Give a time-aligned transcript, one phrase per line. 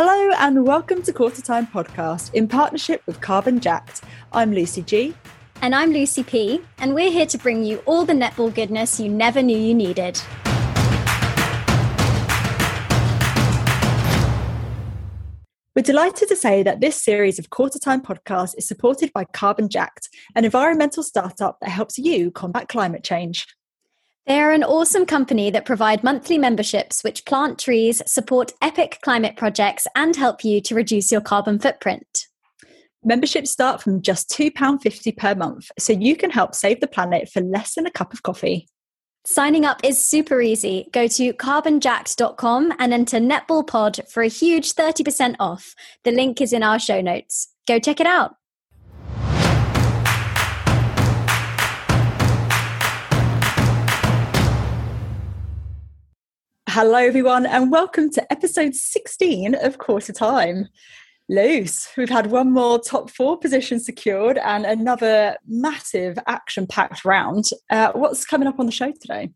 [0.00, 4.02] Hello and welcome to Quarter Time Podcast in partnership with Carbon Jacked.
[4.30, 5.12] I'm Lucy G.
[5.60, 6.60] And I'm Lucy P.
[6.78, 10.22] And we're here to bring you all the netball goodness you never knew you needed.
[15.74, 19.68] We're delighted to say that this series of Quarter Time Podcasts is supported by Carbon
[19.68, 23.48] Jacked, an environmental startup that helps you combat climate change.
[24.28, 29.38] They are an awesome company that provide monthly memberships which plant trees, support epic climate
[29.38, 32.26] projects, and help you to reduce your carbon footprint.
[33.02, 37.40] Memberships start from just £2.50 per month, so you can help save the planet for
[37.40, 38.68] less than a cup of coffee.
[39.24, 40.90] Signing up is super easy.
[40.92, 45.74] Go to carbonjacked.com and enter netballpod for a huge 30% off.
[46.04, 47.48] The link is in our show notes.
[47.66, 48.34] Go check it out.
[56.80, 60.68] Hello, everyone, and welcome to episode 16 of Quarter Time.
[61.28, 67.46] Loose, we've had one more top four position secured and another massive action packed round.
[67.68, 69.30] Uh, what's coming up on the show today?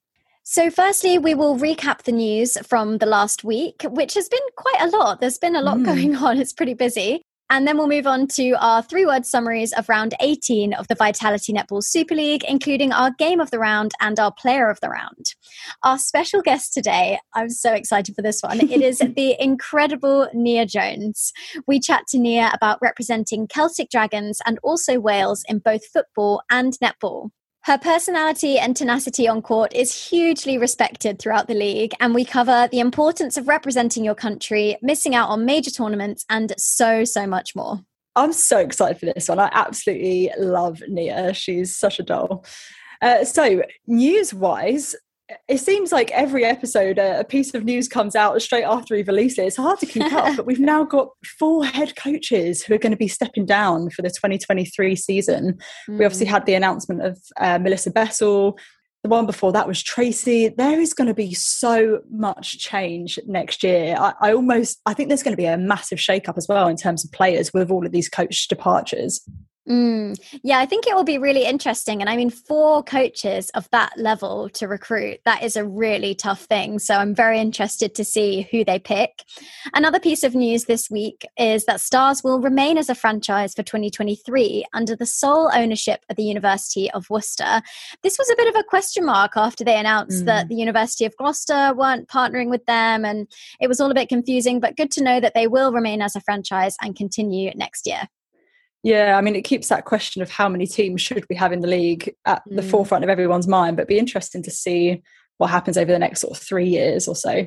[0.44, 4.80] So, firstly, we will recap the news from the last week, which has been quite
[4.80, 5.20] a lot.
[5.20, 5.84] There's been a lot mm.
[5.86, 7.24] going on, it's pretty busy.
[7.52, 10.94] And then we'll move on to our three word summaries of round 18 of the
[10.94, 14.88] Vitality Netball Super League, including our game of the round and our player of the
[14.88, 15.34] round.
[15.82, 18.60] Our special guest today, I'm so excited for this one.
[18.60, 21.30] It is the incredible Nia Jones.
[21.66, 26.72] We chat to Nia about representing Celtic Dragons and also Wales in both football and
[26.82, 27.32] netball.
[27.64, 32.68] Her personality and tenacity on court is hugely respected throughout the league, and we cover
[32.72, 37.54] the importance of representing your country, missing out on major tournaments, and so, so much
[37.54, 37.78] more.
[38.16, 39.38] I'm so excited for this one.
[39.38, 41.34] I absolutely love Nia.
[41.34, 42.44] She's such a doll.
[43.00, 44.96] Uh, so, news wise,
[45.48, 49.02] it seems like every episode uh, a piece of news comes out straight after we
[49.02, 49.46] release it.
[49.46, 52.92] It's hard to keep up, but we've now got four head coaches who are going
[52.92, 55.58] to be stepping down for the 2023 season.
[55.88, 55.98] Mm.
[55.98, 58.58] We obviously had the announcement of uh, Melissa Bessell.
[59.02, 60.48] The one before that was Tracy.
[60.48, 63.96] There is going to be so much change next year.
[63.98, 66.76] I, I almost, I think there's going to be a massive shake-up as well in
[66.76, 69.20] terms of players with all of these coach departures.
[69.68, 72.00] Mm, yeah, I think it will be really interesting.
[72.00, 76.42] And I mean, four coaches of that level to recruit, that is a really tough
[76.42, 76.80] thing.
[76.80, 79.22] So I'm very interested to see who they pick.
[79.72, 83.62] Another piece of news this week is that Stars will remain as a franchise for
[83.62, 87.62] 2023 under the sole ownership of the University of Worcester.
[88.02, 90.26] This was a bit of a question mark after they announced mm.
[90.26, 93.04] that the University of Gloucester weren't partnering with them.
[93.04, 93.28] And
[93.60, 96.16] it was all a bit confusing, but good to know that they will remain as
[96.16, 98.08] a franchise and continue next year.
[98.82, 101.60] Yeah, I mean, it keeps that question of how many teams should we have in
[101.60, 102.56] the league at mm.
[102.56, 105.02] the forefront of everyone's mind, but be interesting to see
[105.38, 107.46] what happens over the next sort of three years or so.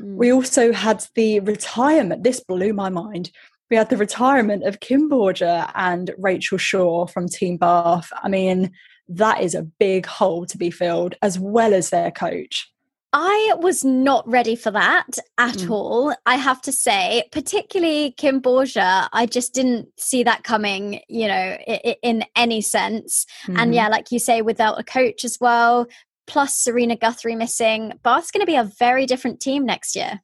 [0.00, 0.16] Mm.
[0.16, 3.30] We also had the retirement, this blew my mind.
[3.70, 8.12] We had the retirement of Kim Borger and Rachel Shaw from Team Bath.
[8.22, 8.72] I mean,
[9.08, 12.71] that is a big hole to be filled, as well as their coach.
[13.12, 15.70] I was not ready for that at mm.
[15.70, 16.14] all.
[16.24, 21.58] I have to say, particularly Kim Borger, I just didn't see that coming, you know,
[21.66, 23.26] in, in any sense.
[23.44, 23.48] Mm.
[23.48, 23.72] And mm-hmm.
[23.74, 25.86] yeah, like you say, without a coach as well,
[26.26, 30.20] plus Serena Guthrie missing, Bath's going to be a very different team next year.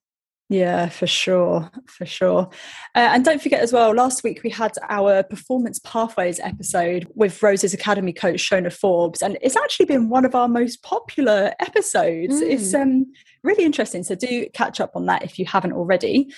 [0.50, 2.48] Yeah, for sure, for sure.
[2.94, 7.42] Uh, and don't forget as well, last week we had our Performance Pathways episode with
[7.42, 12.40] Rose's Academy coach Shona Forbes, and it's actually been one of our most popular episodes.
[12.40, 12.50] Mm.
[12.50, 16.32] It's um, really interesting, so do catch up on that if you haven't already.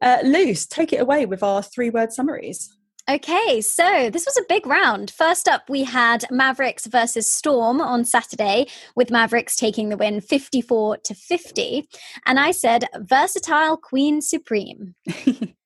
[0.00, 2.76] Uh, Luce, take it away with our three word summaries.
[3.08, 5.10] Okay, so this was a big round.
[5.10, 8.66] First up, we had Mavericks versus Storm on Saturday,
[8.96, 11.86] with Mavericks taking the win 54 to 50.
[12.24, 14.94] And I said, versatile Queen Supreme.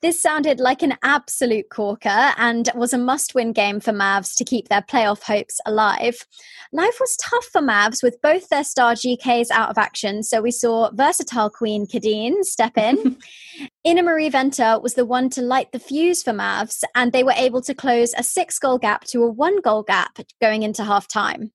[0.00, 4.44] This sounded like an absolute corker and was a must win game for Mavs to
[4.44, 6.24] keep their playoff hopes alive.
[6.72, 10.52] Life was tough for Mavs with both their star GKs out of action, so we
[10.52, 13.16] saw versatile queen Kadeen step in.
[13.86, 17.62] Ine-Mari Venter was the one to light the fuse for Mavs, and they were able
[17.62, 21.50] to close a six goal gap to a one goal gap going into half time.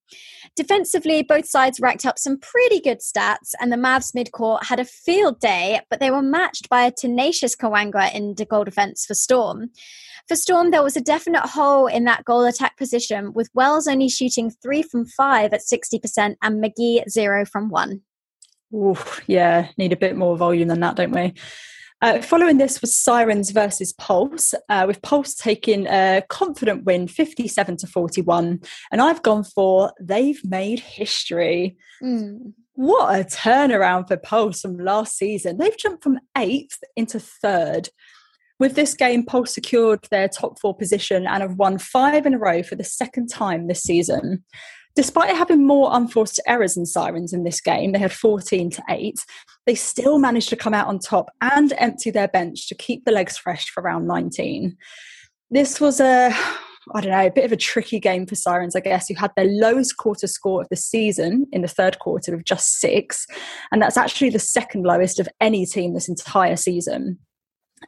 [0.55, 4.85] Defensively, both sides racked up some pretty good stats, and the Mavs midcourt had a
[4.85, 9.13] field day, but they were matched by a tenacious Kawangwa in the goal defense for
[9.13, 9.69] Storm.
[10.27, 14.09] For Storm, there was a definite hole in that goal attack position, with Wells only
[14.09, 18.01] shooting three from five at 60% and McGee zero from one.
[18.73, 18.97] Ooh,
[19.27, 21.33] yeah, need a bit more volume than that, don't we?
[22.03, 27.77] Uh, following this was Sirens versus Pulse, uh, with Pulse taking a confident win 57
[27.77, 28.59] to 41.
[28.91, 31.77] And I've gone for they've made history.
[32.03, 32.53] Mm.
[32.73, 35.57] What a turnaround for Pulse from last season.
[35.57, 37.87] They've jumped from eighth into third.
[38.63, 42.37] With this game, Pulse secured their top four position and have won five in a
[42.37, 44.45] row for the second time this season.
[44.95, 49.19] Despite having more unforced errors and sirens in this game, they had 14 to 8,
[49.65, 53.11] they still managed to come out on top and empty their bench to keep the
[53.11, 54.77] legs fresh for round 19.
[55.51, 56.33] This was a
[56.93, 59.31] I don't know, a bit of a tricky game for Sirens, I guess, who had
[59.35, 63.27] their lowest quarter score of the season in the third quarter of just six.
[63.73, 67.19] And that's actually the second lowest of any team this entire season.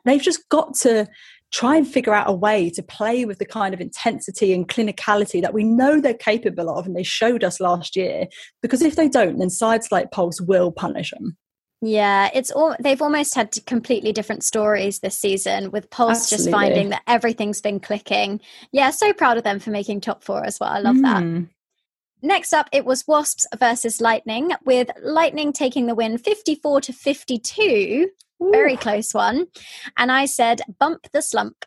[0.04, 1.08] They've just got to
[1.52, 5.42] try and figure out a way to play with the kind of intensity and clinicality
[5.42, 8.26] that we know they're capable of and they showed us last year.
[8.62, 11.38] Because if they don't, then sides like Pulse will punish them.
[11.82, 16.46] Yeah, it's all they've almost had completely different stories this season with Pulse Absolutely.
[16.46, 18.42] just finding that everything's been clicking.
[18.72, 20.72] Yeah, so proud of them for making top four as well.
[20.72, 21.04] I love mm.
[21.04, 21.48] that.
[22.22, 28.10] Next up, it was Wasps versus Lightning, with Lightning taking the win 54 to 52.
[28.44, 28.52] Ooh.
[28.52, 29.48] Very close one.
[29.98, 31.66] And I said, bump the slump.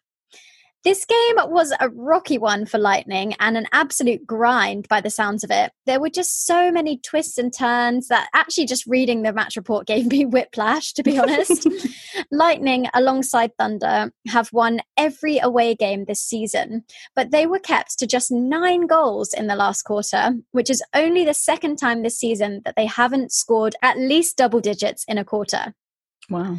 [0.84, 5.42] This game was a rocky one for Lightning and an absolute grind by the sounds
[5.42, 5.72] of it.
[5.86, 9.88] There were just so many twists and turns that actually just reading the match report
[9.88, 11.66] gave me whiplash, to be honest.
[12.30, 16.84] Lightning, alongside Thunder, have won every away game this season,
[17.16, 21.24] but they were kept to just nine goals in the last quarter, which is only
[21.24, 25.24] the second time this season that they haven't scored at least double digits in a
[25.24, 25.74] quarter.
[26.30, 26.58] Wow.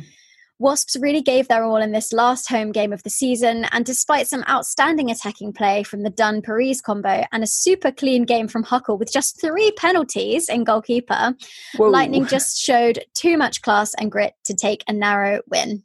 [0.61, 4.27] Wasps really gave their all in this last home game of the season, and despite
[4.27, 8.63] some outstanding attacking play from the Dunn Paris combo and a super clean game from
[8.63, 11.33] Huckle with just three penalties in goalkeeper,
[11.77, 11.87] Whoa.
[11.89, 15.83] Lightning just showed too much class and grit to take a narrow win.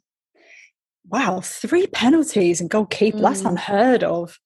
[1.07, 3.21] Wow, three penalties and goalkeeper, mm.
[3.21, 4.39] that's unheard of.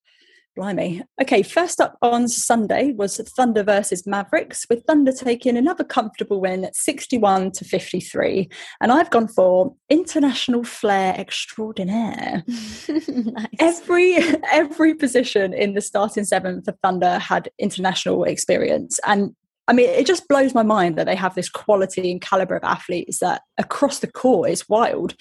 [0.60, 1.02] Blimey.
[1.22, 6.66] Okay, first up on Sunday was Thunder versus Mavericks, with Thunder taking another comfortable win
[6.66, 8.50] at 61 to 53.
[8.82, 12.44] And I've gone for international flair extraordinaire.
[12.48, 13.48] nice.
[13.58, 14.18] Every
[14.52, 19.00] every position in the starting seven for Thunder had international experience.
[19.08, 19.34] And
[19.70, 22.66] I mean, it just blows my mind that they have this quality and caliber of
[22.66, 25.16] athletes that across the court is wild.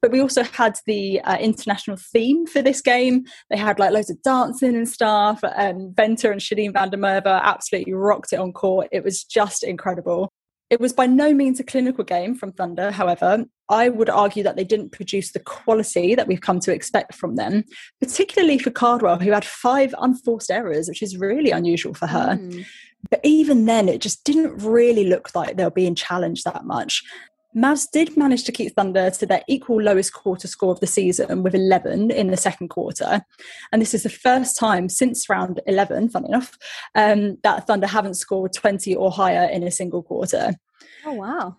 [0.00, 3.24] But we also had the uh, international theme for this game.
[3.50, 5.40] They had like loads of dancing and stuff.
[5.42, 8.88] And Venter and Shadine van der Merwe absolutely rocked it on court.
[8.92, 10.30] It was just incredible.
[10.70, 13.46] It was by no means a clinical game from Thunder, however.
[13.70, 17.36] I would argue that they didn't produce the quality that we've come to expect from
[17.36, 17.64] them,
[18.00, 22.36] particularly for Cardwell, who had five unforced errors, which is really unusual for her.
[22.36, 22.66] Mm.
[23.10, 27.02] But even then, it just didn't really look like they were being challenged that much.
[27.56, 31.42] Mavs did manage to keep Thunder to their equal lowest quarter score of the season
[31.42, 33.22] with 11 in the second quarter.
[33.72, 36.58] And this is the first time since round 11, funny enough,
[36.94, 40.54] um, that Thunder haven't scored 20 or higher in a single quarter.
[41.06, 41.56] Oh, wow.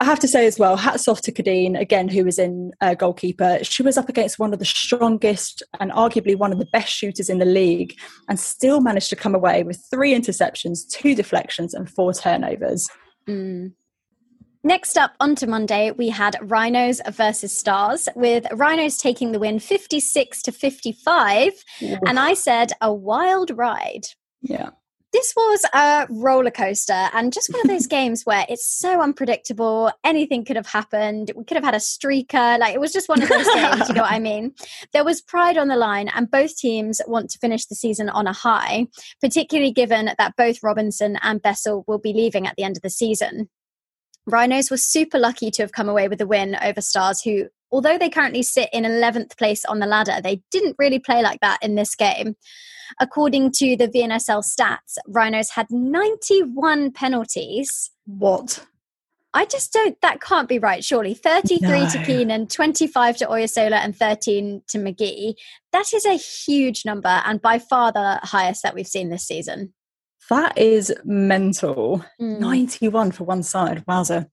[0.00, 2.94] I have to say as well, hats off to Kadeen, again, who was in uh,
[2.94, 3.60] goalkeeper.
[3.62, 7.30] She was up against one of the strongest and arguably one of the best shooters
[7.30, 7.96] in the league
[8.28, 12.88] and still managed to come away with three interceptions, two deflections, and four turnovers.
[13.28, 13.74] Mm.
[14.64, 20.40] Next up, onto Monday, we had Rhinos versus Stars, with Rhinos taking the win 56
[20.42, 21.52] to 55.
[22.06, 24.06] And I said, a wild ride.
[24.40, 24.70] Yeah.
[25.12, 29.90] This was a roller coaster and just one of those games where it's so unpredictable.
[30.04, 31.32] Anything could have happened.
[31.36, 32.58] We could have had a streaker.
[32.58, 34.54] Like it was just one of those games, you know what I mean?
[34.92, 38.26] There was pride on the line, and both teams want to finish the season on
[38.26, 38.86] a high,
[39.20, 42.88] particularly given that both Robinson and Bessell will be leaving at the end of the
[42.88, 43.50] season.
[44.26, 47.98] Rhinos were super lucky to have come away with a win over Stars, who, although
[47.98, 51.58] they currently sit in 11th place on the ladder, they didn't really play like that
[51.62, 52.36] in this game.
[53.00, 57.90] According to the VNSL stats, Rhinos had 91 penalties.
[58.06, 58.66] What?
[59.34, 61.14] I just don't, that can't be right, surely.
[61.14, 61.88] 33 no.
[61.88, 65.34] to Keenan, 25 to Oyesola, and 13 to McGee.
[65.72, 69.72] That is a huge number and by far the highest that we've seen this season.
[70.32, 72.02] That is mental.
[72.18, 72.40] Mm.
[72.40, 73.84] 91 for one side.
[73.86, 74.28] Wowzer.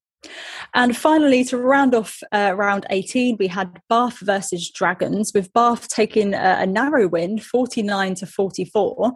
[0.74, 5.90] And finally, to round off uh, round 18, we had Bath versus Dragons, with Bath
[5.90, 9.12] taking a, a narrow win, 49 to 44.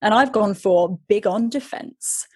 [0.00, 2.28] And I've gone for big on defence.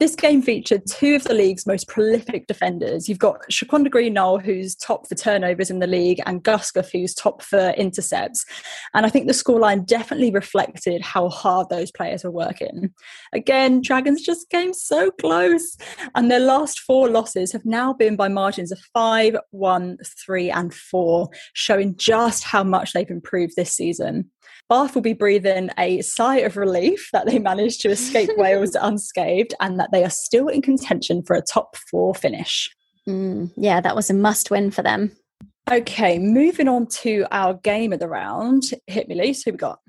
[0.00, 3.06] This game featured two of the league's most prolific defenders.
[3.06, 7.42] You've got Shaquanda Greene-Noel, who's top for turnovers in the league, and Guskov, who's top
[7.42, 8.46] for intercepts.
[8.94, 12.94] And I think the scoreline definitely reflected how hard those players were working.
[13.34, 15.76] Again, Dragons just came so close.
[16.14, 20.72] And their last four losses have now been by margins of 5, 1, 3, and
[20.72, 24.30] 4, showing just how much they've improved this season.
[24.70, 29.52] Bath will be breathing a sigh of relief that they managed to escape Wales unscathed
[29.58, 32.70] and that they are still in contention for a top four finish.
[33.08, 35.10] Mm, yeah, that was a must win for them.
[35.68, 38.62] Okay, moving on to our game of the round.
[38.86, 39.42] Hit me, Lise.
[39.42, 39.80] Who we got?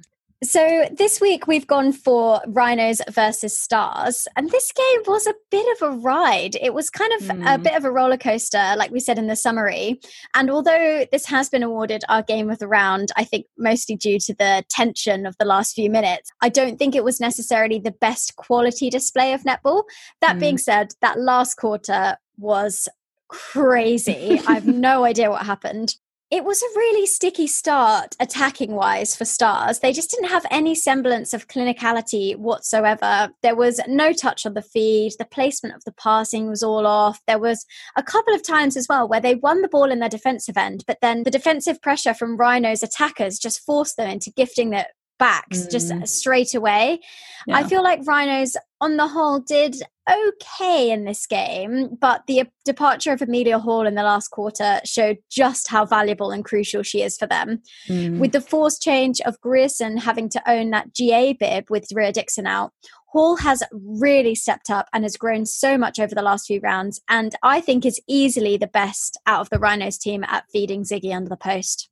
[0.44, 5.68] So this week we've gone for Rhinos versus Stars, and this game was a bit
[5.78, 6.56] of a ride.
[6.60, 7.46] It was kind of mm.
[7.46, 7.64] a hmm.
[7.64, 10.00] bit of a roller coaster, like we said in the summary.
[10.34, 14.18] And although this has been awarded our game of the round, I think mostly due
[14.18, 17.92] to the tension of the last few minutes, I don't think it was necessarily the
[17.92, 19.84] best quality display of netball.
[20.22, 20.40] That mm.
[20.40, 22.90] being said, that last quarter was
[23.28, 24.42] crazy.
[24.48, 25.98] I have no idea what happened
[26.32, 29.80] it was a really sticky start attacking wise for stars.
[29.80, 33.30] They just didn't have any semblance of clinicality whatsoever.
[33.44, 35.14] There was no touch on the feed.
[35.20, 37.20] The placement of the passing was all off.
[37.28, 37.66] There was
[37.98, 40.84] a couple of times as well where they won the ball in their defensive end
[40.88, 44.88] but then the defensive pressure from rhinos attackers just forced them into gifting it
[45.22, 45.72] backs mm.
[45.72, 47.00] just straight away.
[47.46, 47.58] Yeah.
[47.58, 49.76] I feel like Rhinos, on the whole, did
[50.10, 55.20] okay in this game, but the departure of Amelia Hall in the last quarter showed
[55.30, 57.62] just how valuable and crucial she is for them.
[57.88, 58.18] Mm.
[58.18, 62.48] With the force change of Grierson having to own that GA bib with Rhea Dixon
[62.48, 62.72] out,
[63.06, 67.00] Hall has really stepped up and has grown so much over the last few rounds,
[67.08, 71.14] and I think is easily the best out of the Rhinos team at feeding Sigi
[71.14, 71.91] under the post.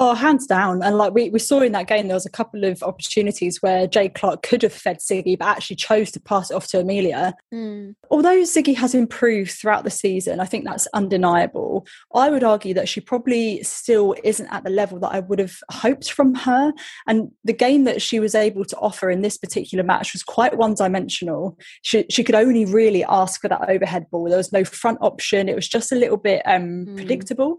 [0.00, 0.80] Oh, hands down.
[0.80, 3.88] And like we, we saw in that game, there was a couple of opportunities where
[3.88, 7.34] Jade Clarke could have fed Sigi, but actually chose to pass it off to Amelia.
[7.52, 7.96] Mm.
[8.08, 11.84] Although Sigi has improved throughout the season, I think that's undeniable.
[12.14, 15.56] I would argue that she probably still isn't at the level that I would have
[15.68, 16.72] hoped from her.
[17.08, 20.56] And the game that she was able to offer in this particular match was quite
[20.56, 21.58] one dimensional.
[21.82, 24.28] She, she could only really ask for that overhead ball.
[24.28, 25.48] There was no front option.
[25.48, 26.94] It was just a little bit um, mm.
[26.94, 27.58] predictable.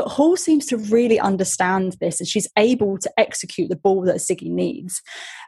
[0.00, 4.16] But Hall seems to really understand this and she's able to execute the ball that
[4.16, 5.02] Sigi needs.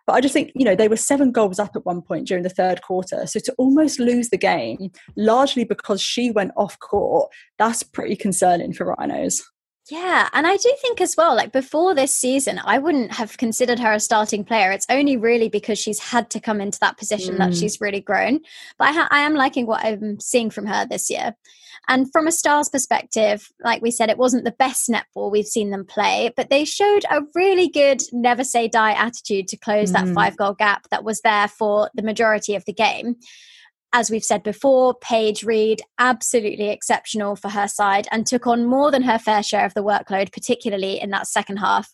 [0.06, 2.42] But I just think, you know, they were seven goals up at one point during
[2.42, 3.26] the third quarter.
[3.26, 8.74] So to almost lose the game, largely because she went off court, that's pretty concerning
[8.74, 9.42] for Rhinos.
[9.88, 13.78] Yeah, and I do think as well, like before this season, I wouldn't have considered
[13.78, 14.70] her a starting player.
[14.70, 17.38] It's only really because she's had to come into that position mm.
[17.38, 18.40] that she's really grown.
[18.78, 21.36] But I, ha- I am liking what I'm seeing from her this year.
[21.88, 25.70] And from a Stars perspective, like we said, it wasn't the best netball we've seen
[25.70, 29.94] them play, but they showed a really good never say die attitude to close mm.
[29.94, 33.16] that five goal gap that was there for the majority of the game
[33.92, 38.90] as we've said before, Paige Reed, absolutely exceptional for her side and took on more
[38.90, 41.92] than her fair share of the workload, particularly in that second half.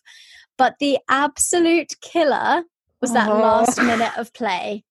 [0.57, 2.63] But the absolute killer
[3.01, 3.41] was that uh-huh.
[3.41, 4.83] last minute of play.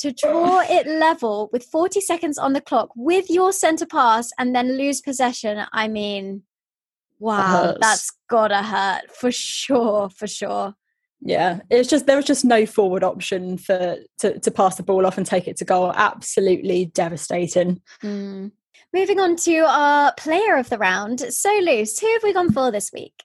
[0.00, 4.54] To draw it level with 40 seconds on the clock with your centre pass and
[4.54, 6.42] then lose possession, I mean,
[7.18, 10.74] wow, that that's gotta hurt for sure, for sure.
[11.22, 15.04] Yeah it's just there was just no forward option for to, to pass the ball
[15.04, 15.92] off and take it to goal.
[15.94, 17.82] Absolutely devastating.
[18.02, 18.52] Mm.
[18.94, 22.70] moving on to our player of the round so loose who have we gone for
[22.70, 23.24] this week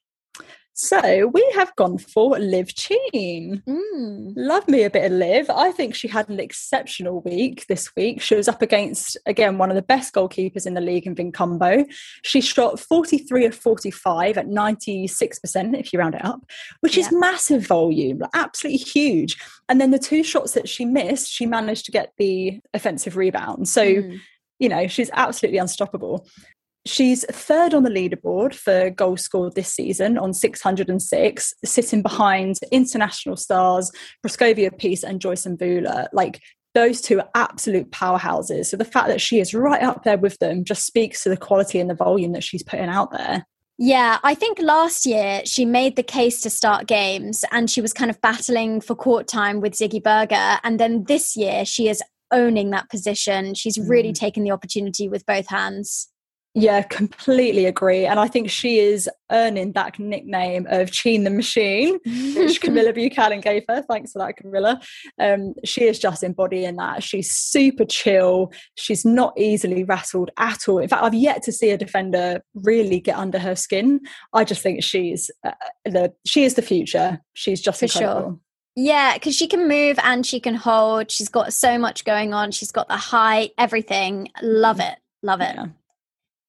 [0.77, 3.63] so we have gone for Liv Tchine.
[3.63, 4.33] Mm.
[4.35, 5.49] Love me a bit of Liv.
[5.49, 8.21] I think she had an exceptional week this week.
[8.21, 11.85] She was up against, again, one of the best goalkeepers in the league in Vinkhumbo.
[12.23, 16.41] She shot 43 of 45 at 96%, if you round it up,
[16.81, 17.05] which yeah.
[17.05, 19.37] is massive volume, absolutely huge.
[19.69, 23.69] And then the two shots that she missed, she managed to get the offensive rebound.
[23.69, 24.19] So, mm
[24.59, 26.25] you know, she's absolutely unstoppable.
[26.85, 33.37] She's third on the leaderboard for goals scored this season on 606, sitting behind international
[33.37, 33.91] stars
[34.25, 36.07] Proscovia Peace and Joyce Mvula.
[36.13, 36.41] Like
[36.75, 38.67] those two are absolute powerhouses.
[38.67, 41.37] So the fact that she is right up there with them just speaks to the
[41.37, 43.45] quality and the volume that she's putting out there.
[43.77, 47.93] Yeah, I think last year she made the case to start games and she was
[47.93, 50.59] kind of battling for court time with Sigi Burger.
[50.63, 52.01] And then this year she is
[52.31, 53.53] owning that position.
[53.53, 54.15] She's really mm.
[54.15, 56.09] taken the opportunity with both hands.
[56.57, 58.05] Yeah, completely agree.
[58.05, 63.41] And I think she is earning that nickname of Tchine the Machine, which Camilla Buchanan
[63.41, 63.81] gave her.
[63.81, 64.79] Thanks for that, Camilla.
[65.19, 67.03] Um, she is just embodying that.
[67.03, 68.53] She's super chill.
[68.75, 70.77] She's not easily rattled at all.
[70.77, 73.99] In fact, I've yet to see a defender really get under her skin.
[74.31, 75.51] I just think she's uh,
[75.83, 77.19] the she is the future.
[77.33, 78.21] She's just for incredible.
[78.21, 78.39] sure.
[78.77, 81.11] Yeah, because she can move and she can hold.
[81.11, 82.51] She's got so much going on.
[82.51, 84.29] She's got the height, everything.
[84.41, 84.95] Love it.
[85.21, 85.55] Love it.
[85.55, 85.67] Yeah.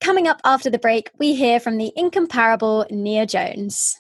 [0.00, 3.96] Coming up after the break, we hear from the incomparable Nia Jones.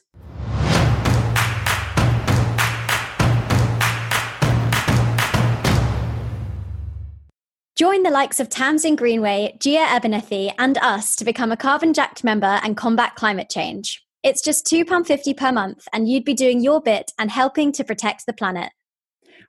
[7.76, 12.24] Join the likes of Tamsin Greenway, Gia Ebenethi, and us to become a carbon jacked
[12.24, 14.02] member and combat climate change.
[14.22, 18.24] It's just £2.50 per month, and you'd be doing your bit and helping to protect
[18.24, 18.72] the planet.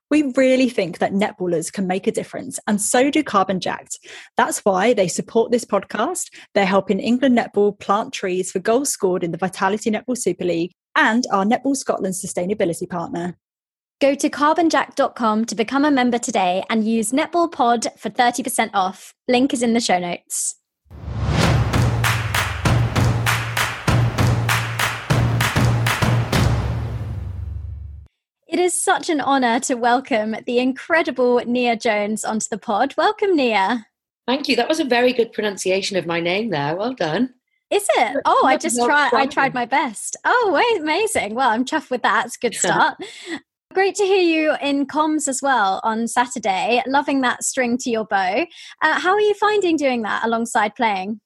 [0.09, 3.99] We really think that netballers can make a difference, and so do Carbon Jacked.
[4.37, 6.29] That's why they support this podcast.
[6.53, 10.71] They're helping England Netball plant trees for goals scored in the Vitality Netball Super League
[10.95, 13.37] and our Netball Scotland sustainability partner.
[13.99, 19.13] Go to carbonjack.com to become a member today and use Netball Pod for 30% off.
[19.27, 20.55] Link is in the show notes.
[28.57, 32.95] It is such an honour to welcome the incredible Nia Jones onto the pod.
[32.97, 33.85] Welcome, Nia.
[34.25, 34.55] Thank you.
[34.55, 36.75] That was a very good pronunciation of my name there.
[36.75, 37.35] Well done.
[37.69, 38.17] Is it?
[38.25, 39.13] Oh, I just tried.
[39.13, 40.17] I tried my best.
[40.25, 41.35] Oh, wait, amazing.
[41.35, 42.25] Well, I'm chuffed with that.
[42.25, 42.97] It's a good start.
[43.75, 46.81] Great to hear you in comms as well on Saturday.
[46.87, 48.43] Loving that string to your bow.
[48.81, 51.21] Uh, how are you finding doing that alongside playing?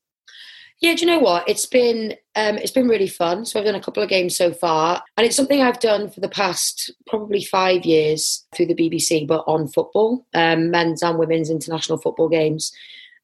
[0.82, 1.48] Yeah, do you know what?
[1.48, 3.46] It's been um, it's been really fun.
[3.46, 6.22] So I've done a couple of games so far, and it's something I've done for
[6.22, 11.52] the past probably five years through the BBC, but on football, um, men's and women's
[11.52, 12.72] international football games,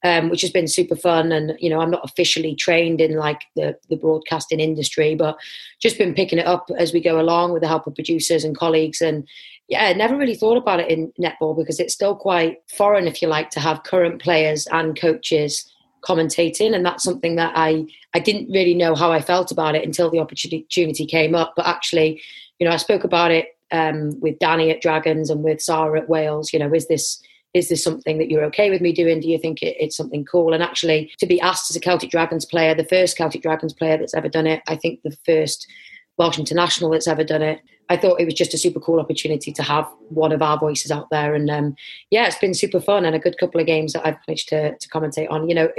[0.03, 1.31] um, which has been super fun.
[1.31, 5.35] And you know, I'm not officially trained in like the the broadcasting industry, but
[5.81, 8.55] just been picking it up as we go along with the help of producers and
[8.55, 9.01] colleagues.
[9.01, 9.27] And
[9.67, 13.27] yeah, never really thought about it in netball because it's still quite foreign, if you
[13.27, 15.73] like, to have current players and coaches
[16.07, 19.83] commentating and that's something that I I didn't really know how I felt about it
[19.83, 21.53] until the opportunity came up.
[21.55, 22.21] But actually
[22.59, 26.09] you know I spoke about it um, with Danny at Dragons and with Sarah at
[26.09, 27.21] Wales you know is this
[27.53, 29.19] is this something that you're okay with me doing?
[29.19, 30.53] Do you think it, it's something cool?
[30.53, 33.97] And actually to be asked as a Celtic Dragons player the first Celtic Dragons player
[33.97, 35.67] that's ever done it I think the first
[36.17, 37.59] Welsh international that's ever done it
[37.89, 40.91] I thought it was just a super cool opportunity to have one of our voices
[40.91, 41.33] out there.
[41.33, 41.75] And um,
[42.11, 44.77] yeah, it's been super fun and a good couple of games that I've managed to,
[44.77, 45.47] to commentate on.
[45.47, 45.69] You know,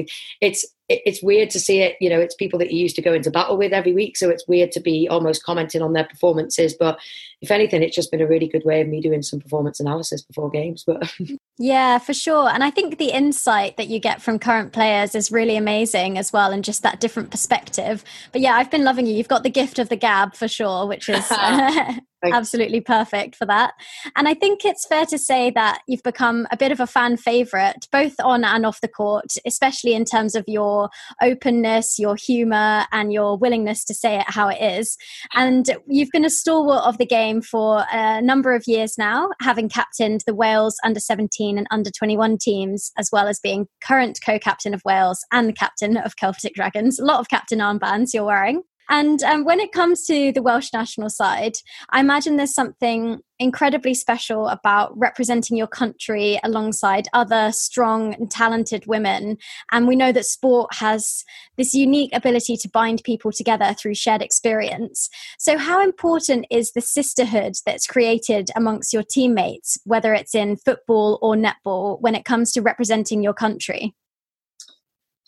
[0.41, 1.97] it's it's weird to see it.
[2.01, 4.31] You know, it's people that you used to go into battle with every week, so
[4.31, 6.73] it's weird to be almost commenting on their performances.
[6.73, 6.99] But
[7.43, 10.23] if anything, it's just been a really good way of me doing some performance analysis
[10.23, 10.85] before games.
[10.87, 11.13] But
[11.59, 12.49] yeah, for sure.
[12.49, 16.33] And I think the insight that you get from current players is really amazing as
[16.33, 18.03] well, and just that different perspective.
[18.33, 19.15] But yeah, I've been loving you.
[19.15, 21.31] You've got the gift of the gab for sure, which is.
[22.33, 23.75] absolutely perfect for that.
[24.17, 27.17] And I think it's fair to say that you've become a bit of a fan
[27.17, 30.91] favorite, both on and off the court, especially in terms of your
[31.23, 34.97] openness, your humor, and your willingness to say it how it is.
[35.35, 39.69] And you've been a stalwart of the game for a number of years now, having
[39.69, 44.39] captained the Wales under 17 and under 21 teams, as well as being current co
[44.39, 46.99] captain of Wales and captain of Celtic Dragons.
[46.99, 48.63] A lot of captain armbands you're wearing.
[48.89, 51.57] And um, when it comes to the Welsh national side,
[51.91, 58.87] I imagine there's something incredibly special about representing your country alongside other strong and talented
[58.87, 59.39] women.
[59.71, 61.25] And we know that sport has
[61.57, 65.09] this unique ability to bind people together through shared experience.
[65.39, 71.19] So, how important is the sisterhood that's created amongst your teammates, whether it's in football
[71.23, 73.95] or netball, when it comes to representing your country?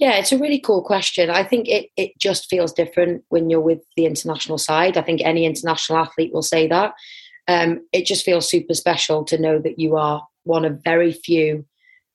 [0.00, 1.30] Yeah, it's a really cool question.
[1.30, 4.96] I think it, it just feels different when you're with the international side.
[4.96, 6.94] I think any international athlete will say that.
[7.48, 11.66] Um, it just feels super special to know that you are one of very few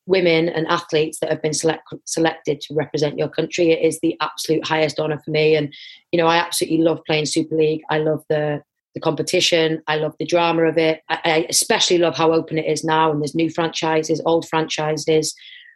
[0.08, 3.72] women and athletes that have been select, selected to represent your country.
[3.72, 5.56] It is the absolute highest honour for me.
[5.56, 5.74] And,
[6.12, 7.82] you know, I absolutely love playing Super League.
[7.92, 8.64] I love the
[8.96, 9.82] the competition.
[9.88, 11.02] I love the drama of it.
[11.10, 15.36] I, I especially love how open it is now and there's new franchises, old franchises.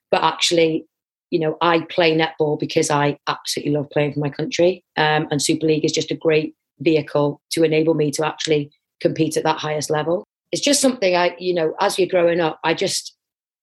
[0.09, 0.85] But actually,
[1.31, 4.83] you know, I play netball because I absolutely love playing for my country.
[4.97, 9.37] Um, and Super League is just a great vehicle to enable me to actually compete
[9.37, 10.23] at that highest level.
[10.51, 13.15] It's just something I, you know, as you're growing up, I just,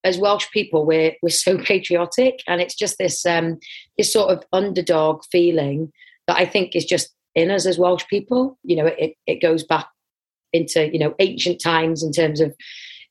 [0.04, 3.58] as Welsh people, we're we're so patriotic, and it's just this um,
[3.98, 5.92] this sort of underdog feeling
[6.28, 8.56] that I think is just in us as Welsh people.
[8.62, 9.88] You know, it it goes back
[10.52, 12.54] into you know ancient times in terms of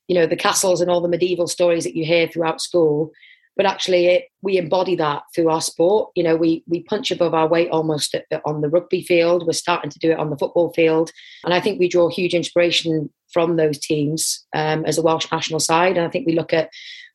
[0.08, 3.12] you know the castles and all the medieval stories that you hear throughout school
[3.56, 6.10] but actually it, we embody that through our sport.
[6.14, 9.46] You know we we punch above our weight almost at, on the rugby field.
[9.46, 11.10] We're starting to do it on the football field.
[11.44, 15.60] And i think we draw huge inspiration from those teams um, as a welsh national
[15.60, 15.96] side.
[15.96, 16.70] And i think we look at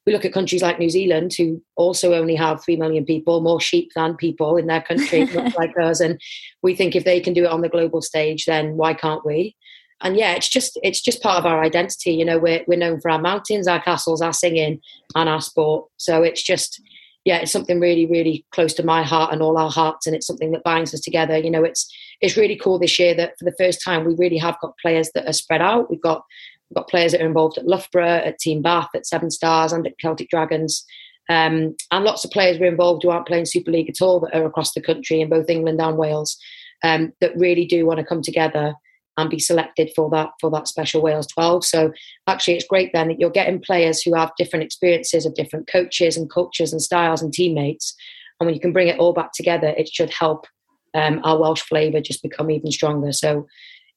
[0.05, 3.61] we look at countries like New Zealand, who also only have three million people, more
[3.61, 5.25] sheep than people in their country,
[5.57, 6.19] like us, and
[6.63, 9.55] we think if they can do it on the global stage, then why can't we?
[10.01, 12.11] And yeah, it's just it's just part of our identity.
[12.13, 14.79] You know, we're we're known for our mountains, our castles, our singing,
[15.15, 15.85] and our sport.
[15.97, 16.81] So it's just
[17.23, 20.27] yeah, it's something really really close to my heart and all our hearts, and it's
[20.27, 21.37] something that binds us together.
[21.37, 24.37] You know, it's it's really cool this year that for the first time we really
[24.37, 25.89] have got players that are spread out.
[25.89, 26.23] We've got
[26.69, 29.85] we've got players that are involved at Loughborough, at Team Bath, at Severn Stars, and
[29.85, 30.83] at Celtic Dragons.
[31.29, 34.35] Um, and lots of players were involved who aren't playing Super League at all that
[34.35, 36.37] are across the country in both England and Wales.
[36.83, 38.73] um, that really do want to come together
[39.17, 41.65] and be selected for that for that special Wales 12.
[41.65, 41.91] So
[42.27, 46.17] actually it's great then that you're getting players who have different experiences of different coaches
[46.17, 47.93] and cultures and styles and teammates.
[48.39, 50.45] And when you can bring it all back together, it should help
[50.93, 53.11] um, our Welsh flavour just become even stronger.
[53.11, 53.47] So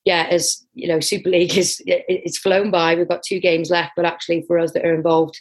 [0.05, 2.95] yeah, as you know, Super League is it's flown by.
[2.95, 5.41] We've got two games left, but actually for us that are involved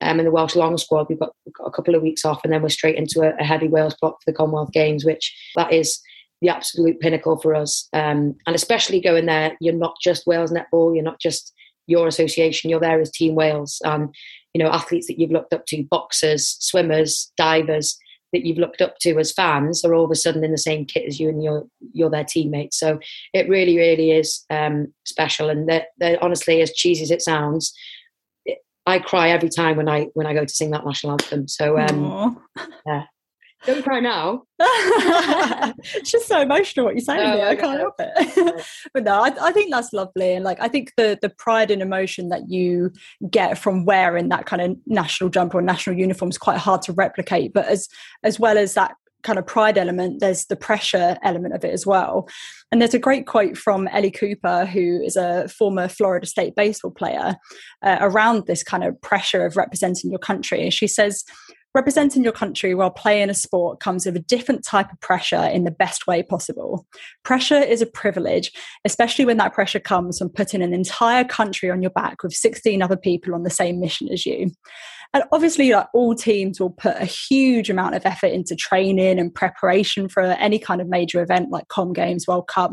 [0.00, 2.40] um, in the Welsh long squad, we've got, we've got, a couple of weeks off,
[2.44, 5.34] and then we're straight into a, a heavy Wales block for the Commonwealth Games, which
[5.56, 6.00] that is
[6.44, 7.88] the absolute pinnacle for us.
[7.94, 11.54] Um, and especially going there, you're not just Wales netball, you're not just
[11.86, 13.80] your association, you're there as Team Wales.
[13.82, 14.14] And,
[14.52, 17.96] you know, athletes that you've looked up to, boxers, swimmers, divers,
[18.34, 20.84] that you've looked up to as fans are all of a sudden in the same
[20.84, 22.78] kit as you and you're you're their teammates.
[22.78, 22.98] So
[23.32, 25.48] it really, really is um, special.
[25.48, 27.72] And they're, they're, honestly, as cheesy as it sounds,
[28.86, 31.48] I cry every time when I when I go to sing that national anthem.
[31.48, 32.38] So um,
[32.86, 33.04] yeah,
[33.66, 34.42] don't cry now.
[34.58, 37.20] it's just so emotional what you're saying.
[37.20, 38.66] I, I can't help it.
[38.94, 41.82] but no, I, I, think that's lovely, and like I think the the pride and
[41.82, 42.92] emotion that you
[43.30, 46.92] get from wearing that kind of national jumper or national uniform is quite hard to
[46.92, 47.52] replicate.
[47.52, 47.88] But as
[48.22, 51.86] as well as that kind of pride element, there's the pressure element of it as
[51.86, 52.28] well.
[52.70, 56.92] And there's a great quote from Ellie Cooper, who is a former Florida State baseball
[56.92, 57.36] player,
[57.82, 60.70] uh, around this kind of pressure of representing your country.
[60.70, 61.24] She says,
[61.74, 65.64] Representing your country while playing a sport comes with a different type of pressure in
[65.64, 66.86] the best way possible.
[67.24, 68.52] Pressure is a privilege,
[68.84, 72.80] especially when that pressure comes from putting an entire country on your back with 16
[72.80, 74.52] other people on the same mission as you.
[75.14, 79.32] And obviously, like all teams will put a huge amount of effort into training and
[79.32, 82.72] preparation for any kind of major event like Com Games, World Cup.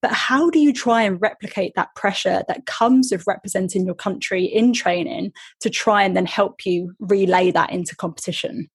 [0.00, 4.42] But how do you try and replicate that pressure that comes with representing your country
[4.42, 8.70] in training to try and then help you relay that into competition?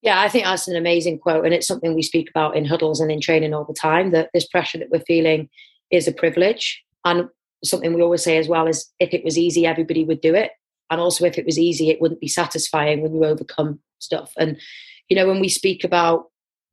[0.00, 1.44] Yeah, I think that's an amazing quote.
[1.44, 4.30] And it's something we speak about in huddles and in training all the time that
[4.32, 5.48] this pressure that we're feeling
[5.90, 6.80] is a privilege.
[7.04, 7.28] And
[7.64, 10.52] something we always say as well is if it was easy, everybody would do it
[10.90, 14.60] and also if it was easy it wouldn't be satisfying when you overcome stuff and
[15.08, 16.26] you know when we speak about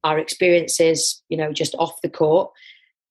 [0.03, 2.51] our experiences you know just off the court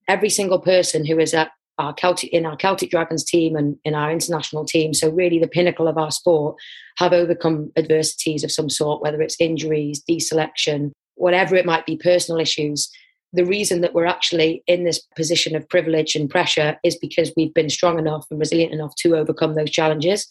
[0.08, 3.94] every single person who is at our Celtic in our Celtic Dragons team and in
[3.94, 6.56] our international team, so really the pinnacle of our sport,
[6.98, 12.40] have overcome adversities of some sort, whether it's injuries, deselection, whatever it might be, personal
[12.40, 12.90] issues.
[13.32, 17.54] The reason that we're actually in this position of privilege and pressure is because we've
[17.54, 20.26] been strong enough and resilient enough to overcome those challenges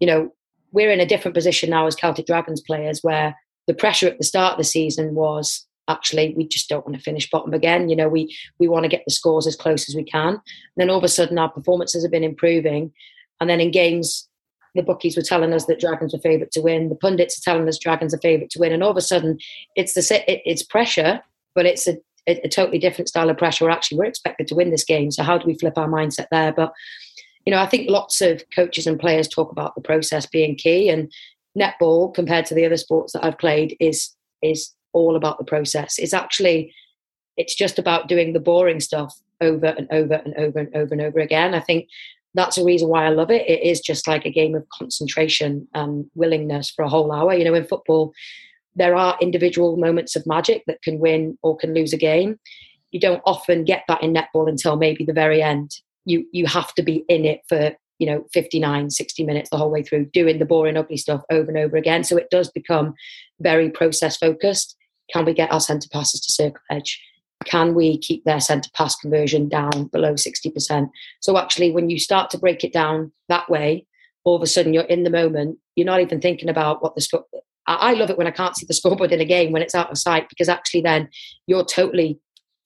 [0.00, 0.32] you know,
[0.72, 4.24] we're in a different position now as Celtic Dragons players where the pressure at the
[4.24, 7.88] start of the season was actually we just don't want to finish bottom again.
[7.88, 10.34] You know, we we want to get the scores as close as we can.
[10.34, 10.40] And
[10.76, 12.92] then all of a sudden our performances have been improving.
[13.40, 14.28] And then in games,
[14.74, 16.88] the bookies were telling us that Dragons were favourite to win.
[16.88, 18.72] The pundits are telling us Dragons are favourite to win.
[18.72, 19.38] And all of a sudden,
[19.76, 21.22] it's the it, it's pressure,
[21.54, 23.70] but it's a, a, totally different style of pressure.
[23.70, 25.10] Actually, we're expected to win this game.
[25.10, 26.52] So how do we flip our mindset there?
[26.52, 26.72] But
[27.46, 30.88] you know, I think lots of coaches and players talk about the process being key,
[30.88, 31.12] and
[31.58, 35.98] netball compared to the other sports that I've played is is all about the process.
[35.98, 36.72] It's actually
[37.36, 41.02] it's just about doing the boring stuff over and over and over and over and
[41.02, 41.54] over again.
[41.54, 41.88] I think
[42.34, 43.48] that's a reason why I love it.
[43.48, 47.34] It is just like a game of concentration and willingness for a whole hour.
[47.34, 48.12] You know, in football,
[48.74, 52.38] there are individual moments of magic that can win or can lose a game.
[52.90, 56.74] You don't often get that in netball until maybe the very end you you have
[56.74, 60.38] to be in it for you know 59 60 minutes the whole way through doing
[60.38, 62.04] the boring ugly stuff over and over again.
[62.04, 62.94] So it does become
[63.40, 64.76] very process focused.
[65.12, 67.00] Can we get our centre passes to circle edge?
[67.44, 70.88] Can we keep their centre pass conversion down below 60%
[71.20, 73.86] so actually when you start to break it down that way
[74.22, 77.02] all of a sudden you're in the moment you're not even thinking about what the
[77.02, 77.26] score
[77.66, 79.90] I love it when I can't see the scoreboard in a game when it's out
[79.90, 81.08] of sight because actually then
[81.46, 82.18] you're totally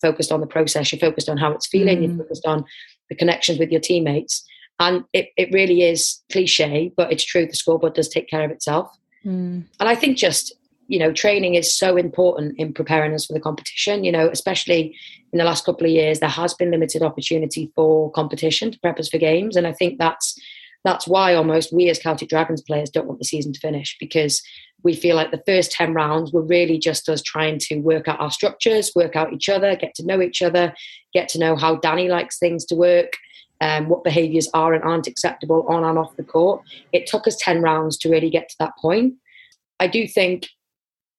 [0.03, 2.09] focused on the process, you're focused on how it's feeling, mm.
[2.09, 2.65] you're focused on
[3.09, 4.45] the connections with your teammates.
[4.81, 7.47] And it, it really is cliche, but it's true.
[7.47, 8.97] The scoreboard does take care of itself.
[9.25, 9.65] Mm.
[9.81, 10.55] And I think just,
[10.87, 14.05] you know, training is so important in preparing us for the competition.
[14.05, 14.97] You know, especially
[15.33, 18.99] in the last couple of years, there has been limited opportunity for competition to prep
[18.99, 19.57] us for games.
[19.57, 20.39] And I think that's
[20.85, 24.43] that's why almost we as Celtic Dragons players don't want the season to finish because
[24.85, 28.21] we feel like the first 10 rounds were really just us trying to work out
[28.21, 30.73] our structures, work out each other, get to know each other,
[31.13, 33.15] get to know how Danny likes things to work,
[33.61, 36.63] um, what behaviours are and aren't acceptable on and off the court.
[36.93, 39.15] It took us 10 rounds to really get to that point.
[39.81, 40.49] I do think,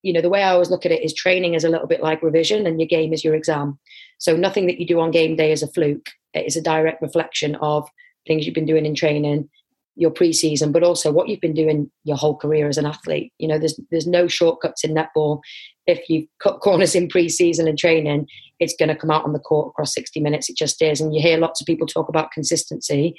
[0.04, 2.02] you know, the way I always look at it is training is a little bit
[2.02, 3.78] like revision and your game is your exam.
[4.20, 6.10] So nothing that you do on game day is a fluke.
[6.34, 7.90] It is a direct reflection of
[8.26, 9.50] things you've been doing in training
[9.96, 13.34] your preseason, but also what you've been doing your whole career as an athlete.
[13.38, 15.42] You know, there's there's no shortcuts in netball.
[15.88, 18.28] If you cut corners in preseason and training,
[18.60, 20.50] it's going to come out on the court across 60 minutes.
[20.50, 21.02] It just is.
[21.02, 23.16] And you hear lots of people talk about consistency.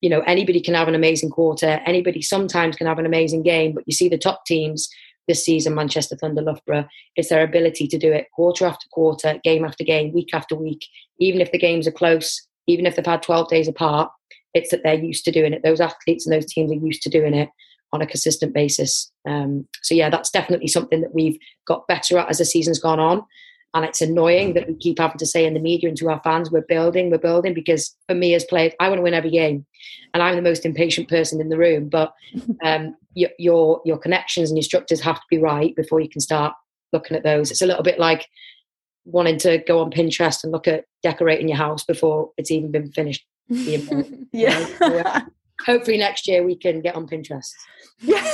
[0.00, 1.80] You know, anybody can have an amazing quarter.
[1.86, 3.74] Anybody sometimes can have an amazing game.
[3.74, 4.88] But you see the top teams
[5.26, 9.64] this season, Manchester Thunder, Loughborough, it's their ability to do it quarter after quarter, game
[9.64, 10.86] after game, week after week,
[11.18, 14.10] even if the games are close, even if they've had 12 days apart
[14.56, 15.62] it's that they're used to doing it.
[15.62, 17.50] Those athletes and those teams are used to doing it
[17.92, 19.12] on a consistent basis.
[19.28, 22.98] Um, so yeah, that's definitely something that we've got better at as the season's gone
[22.98, 23.22] on.
[23.74, 26.20] And it's annoying that we keep having to say in the media and to our
[26.24, 29.30] fans, we're building, we're building, because for me as players, I want to win every
[29.30, 29.66] game.
[30.14, 31.90] And I'm the most impatient person in the room.
[31.90, 32.14] But
[32.64, 36.22] um, your, your, your connections and your structures have to be right before you can
[36.22, 36.54] start
[36.94, 37.50] looking at those.
[37.50, 38.26] It's a little bit like
[39.04, 42.90] wanting to go on Pinterest and look at decorating your house before it's even been
[42.92, 43.26] finished
[44.32, 44.66] yeah.
[44.78, 45.02] So,
[45.64, 47.52] hopefully next year we can get on Pinterest.
[48.00, 48.24] Yeah.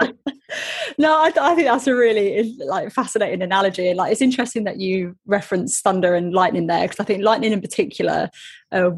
[0.98, 3.94] no, I, I, think that's a really like fascinating analogy.
[3.94, 7.60] Like it's interesting that you reference thunder and lightning there because I think lightning in
[7.60, 8.30] particular,
[8.72, 8.90] uh,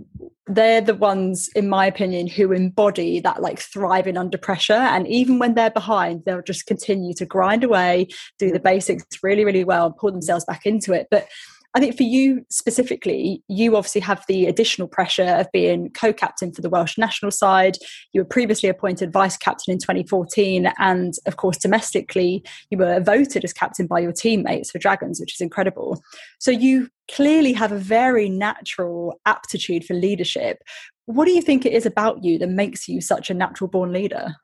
[0.46, 4.72] they're the ones, in my opinion, who embody that like thriving under pressure.
[4.72, 8.08] And even when they're behind, they'll just continue to grind away,
[8.38, 11.08] do the basics really, really well, and pull themselves back into it.
[11.10, 11.28] But
[11.74, 16.52] I think for you specifically, you obviously have the additional pressure of being co captain
[16.52, 17.76] for the Welsh national side.
[18.12, 20.72] You were previously appointed vice captain in 2014.
[20.78, 25.34] And of course, domestically, you were voted as captain by your teammates for Dragons, which
[25.34, 26.02] is incredible.
[26.40, 30.58] So you clearly have a very natural aptitude for leadership.
[31.06, 33.92] What do you think it is about you that makes you such a natural born
[33.92, 34.34] leader?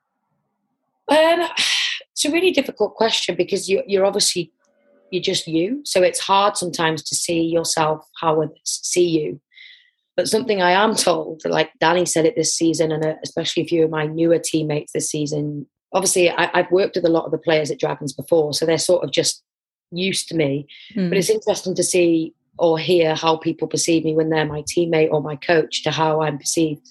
[1.09, 1.41] Um,
[2.11, 4.53] it's a really difficult question because you, you're obviously
[5.11, 5.81] you're just you.
[5.85, 9.41] So it's hard sometimes to see yourself how others see you.
[10.15, 13.67] But something I am told, like Danny said it this season, and uh, especially a
[13.67, 15.67] few of my newer teammates this season.
[15.93, 18.79] Obviously, I, have worked with a lot of the players at Dragons before, so they're
[18.79, 19.43] sort of just
[19.91, 20.67] used to me.
[20.95, 21.09] Mm.
[21.09, 25.11] But it's interesting to see or hear how people perceive me when they're my teammate
[25.11, 26.87] or my coach to how I'm perceived,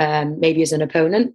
[0.00, 1.34] um, maybe as an opponent.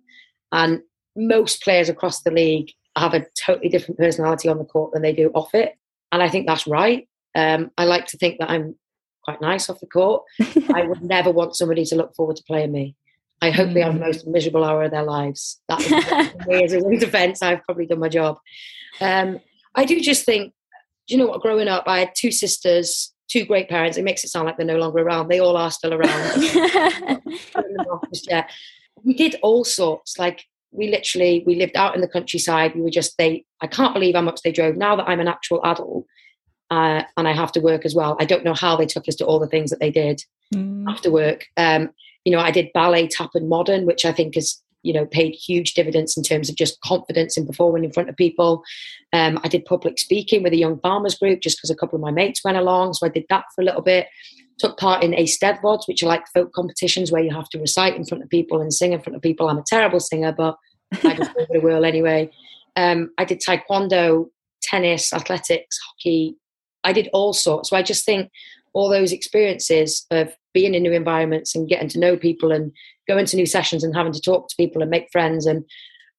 [0.51, 0.81] And
[1.15, 5.13] most players across the league have a totally different personality on the court than they
[5.13, 5.75] do off it
[6.13, 7.09] and I think that's right.
[7.35, 8.75] Um, I like to think that I'm
[9.23, 10.21] quite nice off the court.
[10.73, 12.95] I would never want somebody to look forward to playing me.
[13.41, 13.73] I hope mm.
[13.73, 15.59] they have the most miserable hour of their lives.
[15.67, 17.41] That is me as a defence.
[17.41, 18.37] I've probably done my job.
[19.01, 19.39] Um,
[19.73, 20.53] I do just think,
[21.07, 21.41] you know what?
[21.41, 23.97] Growing up, I had two sisters, two great parents.
[23.97, 25.29] It makes it sound like they're no longer around.
[25.29, 26.43] They all are still around.
[28.29, 28.47] yeah.
[29.03, 30.19] we did all sorts.
[30.19, 32.75] Like we literally we lived out in the countryside.
[32.75, 33.45] We were just they.
[33.61, 34.75] I can't believe how much they drove.
[34.75, 36.05] Now that I'm an actual adult
[36.69, 39.15] uh, and I have to work as well, I don't know how they took us
[39.15, 40.21] to all the things that they did
[40.53, 40.85] mm.
[40.89, 41.45] after work.
[41.57, 41.91] Um,
[42.25, 45.33] you know, I did ballet, tap, and modern, which I think has you know paid
[45.33, 48.63] huge dividends in terms of just confidence in performing in front of people.
[49.13, 52.01] Um, I did public speaking with a young farmers group just because a couple of
[52.01, 54.07] my mates went along, so I did that for a little bit
[54.59, 57.95] took part in a Eisteddfods, which are like folk competitions where you have to recite
[57.95, 59.49] in front of people and sing in front of people.
[59.49, 60.55] I'm a terrible singer, but
[61.03, 62.29] I just the world anyway.
[62.75, 64.29] Um, I did taekwondo,
[64.61, 66.35] tennis, athletics, hockey.
[66.83, 67.69] I did all sorts.
[67.69, 68.29] So I just think
[68.73, 72.71] all those experiences of being in new environments and getting to know people and
[73.07, 75.63] going to new sessions and having to talk to people and make friends and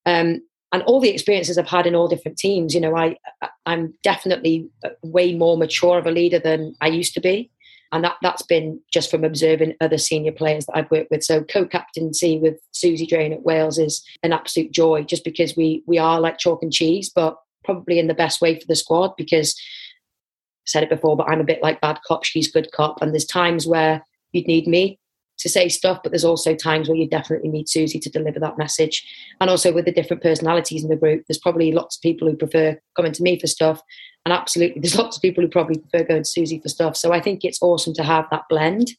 [0.07, 0.41] um,
[0.73, 2.75] and all the experiences I've had in all different teams.
[2.75, 3.17] You know, I
[3.65, 4.69] I'm definitely
[5.03, 7.51] way more mature of a leader than I used to be
[7.93, 11.23] and that that's been just from observing other senior players that I've worked with.
[11.23, 15.99] So co-captaincy with Suzy Drane at Wales is an absolute joy, just because we we
[15.99, 19.13] are like chalk and cheese, but probably in the best way for the squad.
[19.17, 23.01] Because I said it before, but I'm a bit like bad cop, she's good cop,
[23.01, 24.99] and there's times where you'd need me
[25.39, 28.59] to say stuff, but there's also times where you definitely need Suzy to deliver that
[28.59, 29.07] message.
[29.41, 32.37] And also with the different personalities in the group, there's probably lots of people who
[32.37, 33.83] prefer coming to me for stuff,
[34.25, 36.97] and absolutely, there's lots of people who probably prefer going to Suzy for stuff.
[36.97, 38.93] So I think it's awesome to have that blend.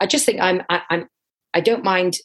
[0.00, 1.08] I just think I'm, I, I'm,
[1.54, 2.18] I don't mind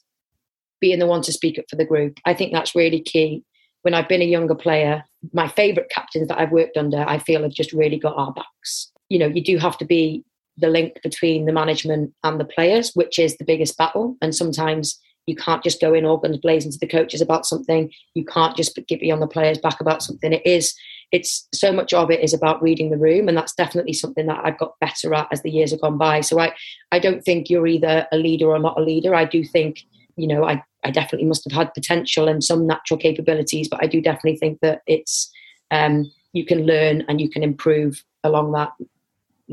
[0.80, 2.20] being the one to speak up for the group.
[2.26, 3.44] I think that's really key.
[3.84, 7.42] When I've been a younger player, my favourite captains that I've worked under, I feel
[7.44, 8.92] have just really got our backs.
[9.10, 10.24] You know, you do have to be
[10.58, 14.16] the link between the management and the players, which is the biggest battle.
[14.22, 17.92] And sometimes you can't just go in all guns blazing to the coaches about something.
[18.14, 20.34] You can't just get on the players back about something.
[20.34, 20.76] It is,
[21.12, 24.42] it's so much of it is about reading the room, and that's definitely something that
[24.44, 26.22] I've got better at as the years have gone by.
[26.22, 26.54] So I,
[26.92, 29.16] I don't think you're either a leader or not a leader.
[29.16, 29.84] I do think,
[30.18, 33.88] you know, I, I definitely must have had potential and some natural capabilities, but I
[33.88, 35.32] do definitely think that it's,
[35.72, 38.72] um, you can learn and you can improve along that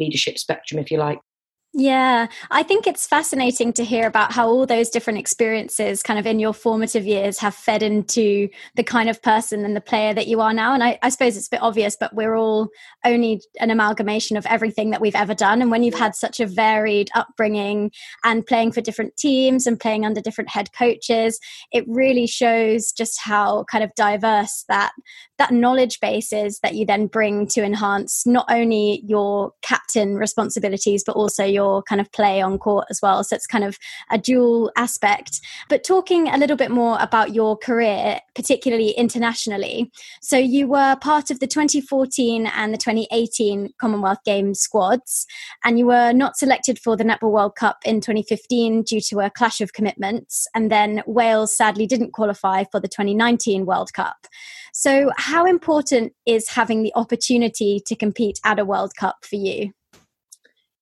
[0.00, 1.18] leadership spectrum, if you like.
[1.72, 6.26] Yeah, I think it's fascinating to hear about how all those different experiences, kind of
[6.26, 10.26] in your formative years, have fed into the kind of person and the player that
[10.26, 10.74] you are now.
[10.74, 12.70] And I, I, suppose it's a bit obvious, but we're all
[13.04, 15.62] only an amalgamation of everything that we've ever done.
[15.62, 17.92] And when you've had such a varied upbringing
[18.24, 21.38] and playing for different teams and playing under different head coaches,
[21.70, 24.90] it really shows just how kind of diverse that
[25.38, 31.02] that knowledge base is that you then bring to enhance not only your captain responsibilities,
[31.06, 33.22] but also your your kind of play on court as well.
[33.24, 33.78] So it's kind of
[34.10, 35.40] a dual aspect.
[35.68, 39.90] But talking a little bit more about your career, particularly internationally.
[40.22, 45.26] So you were part of the 2014 and the 2018 Commonwealth Games squads,
[45.64, 49.30] and you were not selected for the Netball World Cup in 2015 due to a
[49.30, 50.46] clash of commitments.
[50.54, 54.26] And then Wales sadly didn't qualify for the 2019 World Cup.
[54.72, 59.72] So, how important is having the opportunity to compete at a World Cup for you?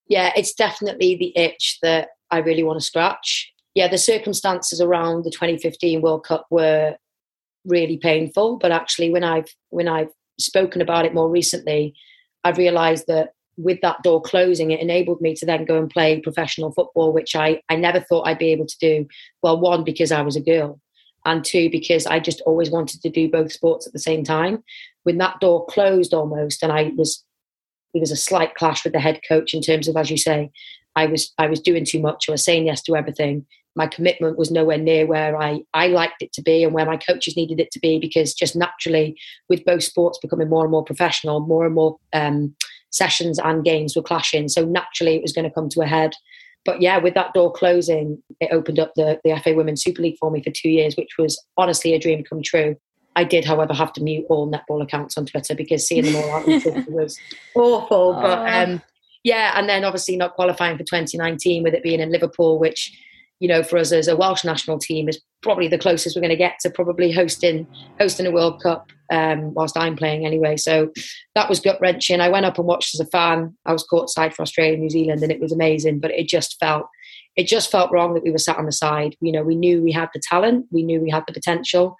[0.08, 3.52] Yeah, it's definitely the itch that I really want to scratch.
[3.74, 6.96] Yeah, the circumstances around the 2015 World Cup were
[7.64, 11.94] really painful, but actually, when I've when I've spoken about it more recently,
[12.44, 16.20] I've realised that with that door closing, it enabled me to then go and play
[16.20, 19.06] professional football, which I I never thought I'd be able to do.
[19.42, 20.80] Well, one because I was a girl,
[21.24, 24.64] and two because I just always wanted to do both sports at the same time.
[25.02, 27.24] When that door closed almost, and I was
[27.92, 30.50] there was a slight clash with the head coach in terms of, as you say,
[30.96, 32.28] I was I was doing too much.
[32.28, 33.46] I was saying yes to everything.
[33.76, 36.96] My commitment was nowhere near where I, I liked it to be and where my
[36.96, 39.16] coaches needed it to be because just naturally,
[39.48, 42.56] with both sports becoming more and more professional, more and more um,
[42.90, 44.48] sessions and games were clashing.
[44.48, 46.14] So naturally, it was going to come to a head.
[46.64, 50.18] But yeah, with that door closing, it opened up the, the FA Women's Super League
[50.18, 52.76] for me for two years, which was honestly a dream come true.
[53.18, 56.30] I did, however, have to mute all netball accounts on Twitter because seeing them all
[56.30, 56.46] out
[56.88, 57.18] was
[57.56, 58.12] awful.
[58.14, 58.80] But um,
[59.24, 62.96] yeah, and then obviously not qualifying for 2019 with it being in Liverpool, which
[63.40, 66.30] you know for us as a Welsh national team is probably the closest we're going
[66.30, 67.66] to get to probably hosting
[67.98, 70.56] hosting a World Cup um, whilst I'm playing anyway.
[70.56, 70.92] So
[71.34, 72.20] that was gut wrenching.
[72.20, 73.56] I went up and watched as a fan.
[73.66, 75.98] I was courtside for Australia and New Zealand, and it was amazing.
[75.98, 76.86] But it just felt
[77.34, 79.16] it just felt wrong that we were sat on the side.
[79.20, 81.96] You know, we knew we had the talent, we knew we had the potential,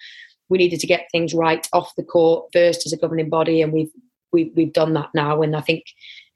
[0.48, 3.72] we needed to get things right off the court first as a governing body, and
[3.72, 3.90] we've
[4.32, 5.42] we've, we've done that now.
[5.42, 5.84] And I think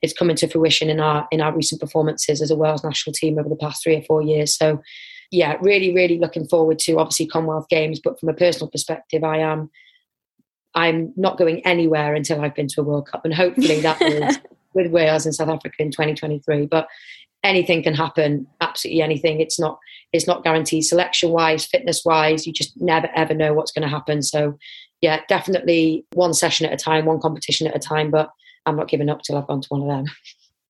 [0.00, 3.38] it's coming to fruition in our in our recent performances as a Wales national team
[3.38, 4.56] over the past three or four years.
[4.56, 4.82] So,
[5.30, 8.00] yeah, really, really looking forward to obviously Commonwealth Games.
[8.02, 9.70] But from a personal perspective, I am
[10.74, 14.38] I'm not going anywhere until I've been to a World Cup, and hopefully that is
[14.74, 16.66] with Wales and South Africa in 2023.
[16.66, 16.88] But
[17.44, 19.78] anything can happen absolutely anything it's not
[20.12, 23.88] it's not guaranteed selection wise fitness wise you just never ever know what's going to
[23.88, 24.56] happen so
[25.00, 28.30] yeah definitely one session at a time one competition at a time but
[28.66, 30.04] i'm not giving up till i've gone to one of them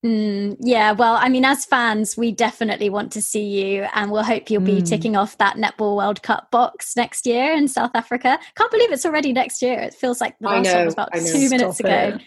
[0.05, 4.25] Mm, yeah, well, I mean, as fans, we definitely want to see you, and we'll
[4.25, 4.89] hope you'll be mm.
[4.89, 8.37] ticking off that Netball World Cup box next year in South Africa.
[8.57, 9.79] Can't believe it's already next year.
[9.79, 12.17] It feels like the last know, one was about two minutes Stop ago.
[12.17, 12.23] It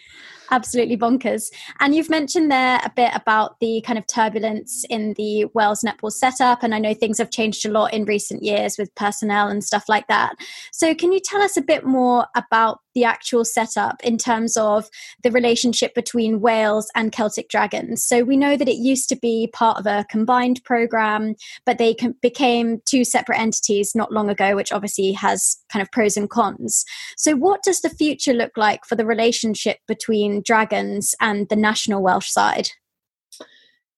[0.51, 1.51] absolutely bonkers.
[1.79, 6.11] And you've mentioned there a bit about the kind of turbulence in the Wales netball
[6.11, 6.63] setup.
[6.63, 9.89] And I know things have changed a lot in recent years with personnel and stuff
[9.89, 10.35] like that.
[10.71, 14.89] So, can you tell us a bit more about the actual setup in terms of
[15.23, 18.03] the relationship between Wales and Celtic Dragons?
[18.03, 21.95] So, we know that it used to be part of a combined program, but they
[22.21, 26.85] became two separate entities not long ago, which obviously has kind of pros and cons.
[27.17, 32.01] So, what does the future look like for the relationship between Dragons and the national
[32.01, 32.69] Welsh side?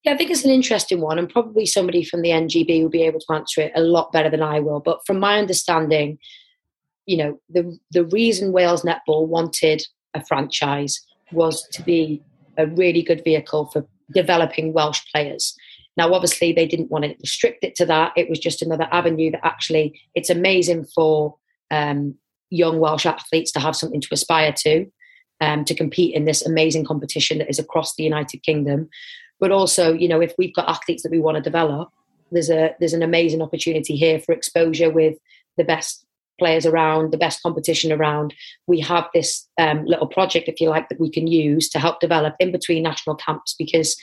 [0.04, 3.04] Yeah, I think it's an interesting one, and probably somebody from the NGB will be
[3.04, 4.80] able to answer it a lot better than I will.
[4.80, 6.18] But from my understanding,
[7.08, 9.82] you know, the the reason Wales Netball wanted
[10.14, 11.00] a franchise
[11.32, 12.22] was to be
[12.58, 15.56] a really good vehicle for developing Welsh players.
[15.96, 18.14] Now, obviously, they didn't want to restrict it to that.
[18.16, 21.36] It was just another avenue that actually it's amazing for
[21.72, 22.16] um,
[22.50, 24.86] young Welsh athletes to have something to aspire to
[25.42, 28.90] um, to compete in this amazing competition that is across the United Kingdom.
[29.40, 31.90] But also, you know, if we've got athletes that we want to develop,
[32.32, 35.18] there's a there's an amazing opportunity here for exposure with
[35.58, 36.07] the best
[36.38, 38.34] players around, the best competition around.
[38.68, 42.00] We have this um, little project, if you like, that we can use to help
[42.00, 43.96] develop in between national camps because.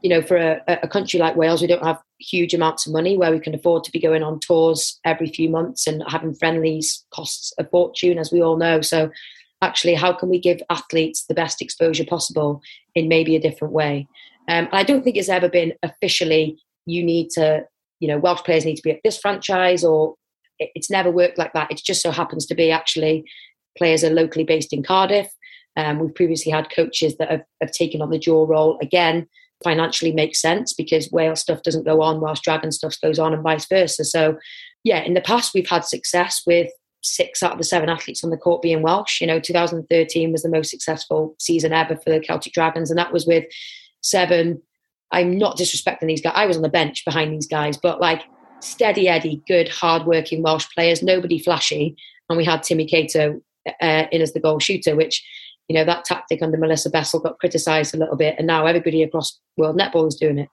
[0.00, 3.16] You know, for a, a country like Wales, we don't have huge amounts of money
[3.16, 7.04] where we can afford to be going on tours every few months and having friendlies
[7.12, 8.80] costs a fortune, as we all know.
[8.80, 9.10] So
[9.62, 12.60] actually how can we give athletes the best exposure possible
[12.94, 14.06] in maybe a different way
[14.48, 17.62] um, i don't think it's ever been officially you need to
[18.00, 20.14] you know welsh players need to be at this franchise or
[20.58, 23.24] it, it's never worked like that it just so happens to be actually
[23.76, 25.28] players are locally based in cardiff
[25.76, 29.26] um, we've previously had coaches that have, have taken on the dual role again
[29.62, 33.42] financially makes sense because Wales stuff doesn't go on whilst Dragon stuff goes on and
[33.42, 34.04] vice versa.
[34.04, 34.38] So,
[34.84, 36.70] yeah, in the past we've had success with
[37.02, 39.20] six out of the seven athletes on the court being Welsh.
[39.20, 43.12] You know, 2013 was the most successful season ever for the Celtic Dragons, and that
[43.12, 43.44] was with
[44.02, 44.62] seven.
[45.10, 46.34] I'm not disrespecting these guys.
[46.36, 48.22] I was on the bench behind these guys, but like
[48.60, 51.96] steady Eddie, good, hard-working Welsh players, nobody flashy,
[52.28, 53.40] and we had Timmy Cato
[53.80, 55.24] uh, in as the goal shooter, which
[55.68, 59.02] you know that tactic under Melissa Bessell got criticised a little bit, and now everybody
[59.02, 60.48] across world netball is doing it.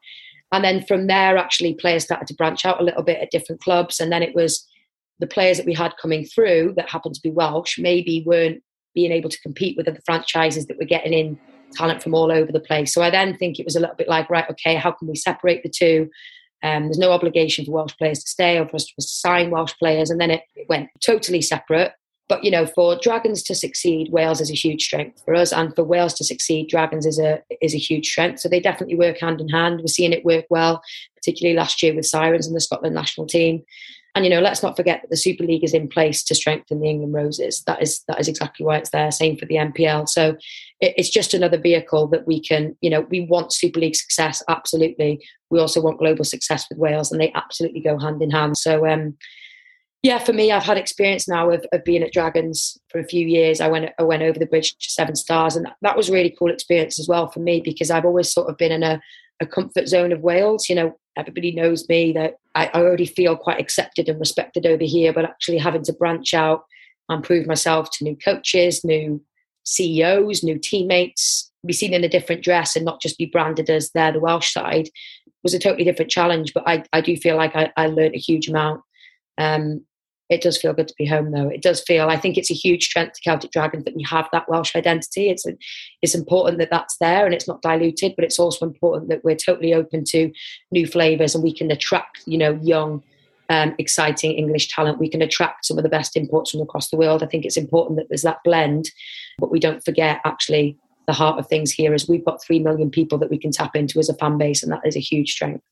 [0.52, 3.62] And then from there, actually, players started to branch out a little bit at different
[3.62, 4.66] clubs, and then it was
[5.20, 8.62] the players that we had coming through that happened to be Welsh maybe weren't
[8.94, 11.40] being able to compete with other franchises that were getting in
[11.74, 12.94] talent from all over the place.
[12.94, 15.16] So I then think it was a little bit like, right, okay, how can we
[15.16, 16.10] separate the two?
[16.66, 19.74] Um, there's no obligation for Welsh players to stay or for us to sign Welsh
[19.78, 20.10] players.
[20.10, 21.94] And then it, it went totally separate.
[22.28, 25.76] But you know, for Dragons to succeed, Wales is a huge strength for us, and
[25.76, 28.40] for Wales to succeed, Dragons is a is a huge strength.
[28.40, 29.80] So they definitely work hand in hand.
[29.80, 30.82] We're seeing it work well,
[31.16, 33.64] particularly last year with Sirens and the Scotland national team.
[34.16, 36.80] And you know, let's not forget that the Super League is in place to strengthen
[36.80, 37.62] the England Roses.
[37.68, 39.12] That is that is exactly why it's there.
[39.12, 40.08] Same for the NPL.
[40.08, 40.38] So
[40.80, 42.78] it, it's just another vehicle that we can.
[42.80, 45.22] You know, we want Super League success absolutely.
[45.56, 48.58] We also want global success with Wales, and they absolutely go hand in hand.
[48.58, 48.86] So.
[48.86, 49.18] um
[50.04, 53.26] yeah, for me, I've had experience now of, of being at Dragons for a few
[53.26, 53.60] years.
[53.60, 56.52] I went I went over the bridge to Severn Stars, and that was really cool
[56.52, 59.02] experience as well for me because I've always sort of been in a,
[59.42, 60.70] a comfort zone of Wales.
[60.70, 64.84] You know, everybody knows me that I, I already feel quite accepted and respected over
[64.84, 66.66] here, but actually having to branch out
[67.10, 69.20] and prove myself to new coaches, new
[69.64, 73.90] CEOs, new teammates, be seen in a different dress and not just be branded as
[73.92, 74.90] they're the Welsh side
[75.46, 76.54] was a totally different challenge.
[76.54, 78.82] But I, I do feel like I, I learned a huge amount.
[79.38, 79.86] Um,
[80.28, 81.48] it does feel good to be home though.
[81.48, 84.28] It does feel, I think it's a huge strength to Celtic Dragons that we have
[84.32, 85.30] that Welsh identity.
[85.30, 85.46] It's,
[86.02, 89.36] it's important that that's there and it's not diluted, but it's also important that we're
[89.36, 90.32] totally open to
[90.72, 93.04] new flavours and we can attract, you know, young,
[93.50, 94.98] um, exciting English talent.
[94.98, 97.22] We can attract some of the best imports from across the world.
[97.22, 98.90] I think it's important that there's that blend,
[99.38, 102.90] but we don't forget actually the heart of things here is we've got 3 million
[102.90, 105.32] people that we can tap into as a fan base and that is a huge
[105.32, 105.64] strength.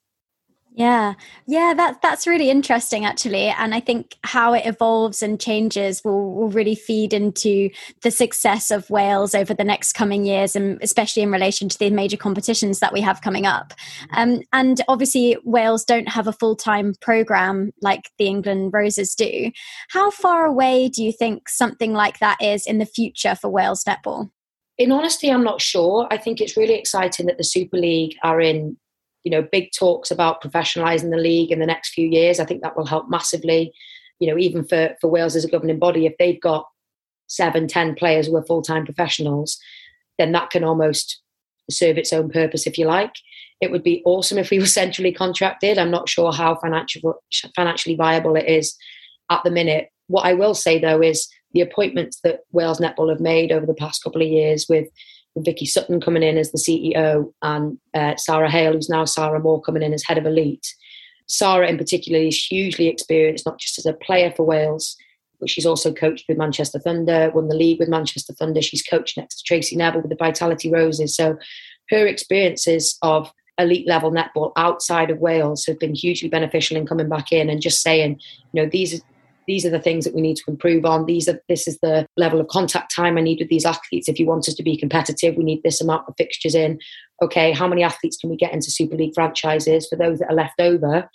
[0.75, 1.13] Yeah,
[1.45, 6.34] yeah, that that's really interesting actually, and I think how it evolves and changes will
[6.34, 7.69] will really feed into
[8.01, 11.91] the success of Wales over the next coming years, and especially in relation to the
[11.91, 13.73] major competitions that we have coming up.
[14.13, 19.51] Um, and obviously, Wales don't have a full time program like the England Roses do.
[19.89, 23.84] How far away do you think something like that is in the future for Wales
[23.84, 24.31] netball?
[24.78, 26.07] In honesty, I'm not sure.
[26.09, 28.78] I think it's really exciting that the Super League are in
[29.24, 32.39] you know big talks about professionalizing the league in the next few years.
[32.39, 33.74] I think that will help massively
[34.19, 36.05] you know even for for wales as a governing body.
[36.05, 36.67] If they've got
[37.28, 39.57] seven ten players who are full-time professionals
[40.17, 41.21] then that can almost
[41.69, 43.13] serve its own purpose if you like.
[43.61, 45.78] It would be awesome if we were centrally contracted.
[45.78, 47.21] I'm not sure how financial,
[47.55, 48.76] financially viable it is
[49.30, 53.20] at the minute what i will say though is the appointments that wales netball have
[53.20, 54.88] made over the past couple of years with
[55.38, 59.61] Vicky Sutton coming in as the CEO and uh, Sarah Hale, who's now Sarah Moore,
[59.61, 60.76] coming in as head of elite.
[61.26, 64.95] Sarah, in particular, is hugely experienced, not just as a player for Wales,
[65.39, 68.61] but she's also coached with Manchester Thunder, won the league with Manchester Thunder.
[68.61, 71.16] She's coached next to Tracey Neville with the Vitality Roses.
[71.16, 71.38] So
[71.89, 77.09] her experiences of elite level netball outside of Wales have been hugely beneficial in coming
[77.09, 78.20] back in and just saying,
[78.51, 79.01] you know, these
[79.47, 81.05] these are the things that we need to improve on.
[81.05, 84.07] These are this is the level of contact time I need with these athletes.
[84.07, 86.79] If you want us to be competitive, we need this amount of fixtures in.
[87.21, 89.87] Okay, how many athletes can we get into Super League franchises?
[89.87, 91.09] For those that are left over,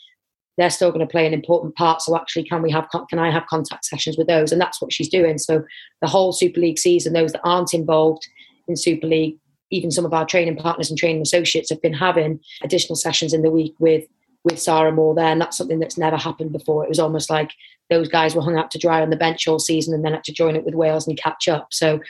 [0.57, 2.03] they're still going to play an important part.
[2.03, 4.53] So actually, can we have can I have contact sessions with those?
[4.53, 5.39] And that's what she's doing.
[5.39, 5.65] So
[6.03, 8.27] the whole Super League season, those that aren't involved
[8.67, 9.39] in Super League,
[9.71, 13.43] even some of our training partners and training associates have been having additional sessions in
[13.43, 14.05] the week with
[14.45, 16.85] with Sarah Moore there, and that's something that's never happened before.
[16.85, 17.51] It was almost like
[17.91, 20.25] those guys were hung out to dry on the bench all season and then had
[20.25, 21.69] to join it with Wales and catch up.
[21.73, 22.01] So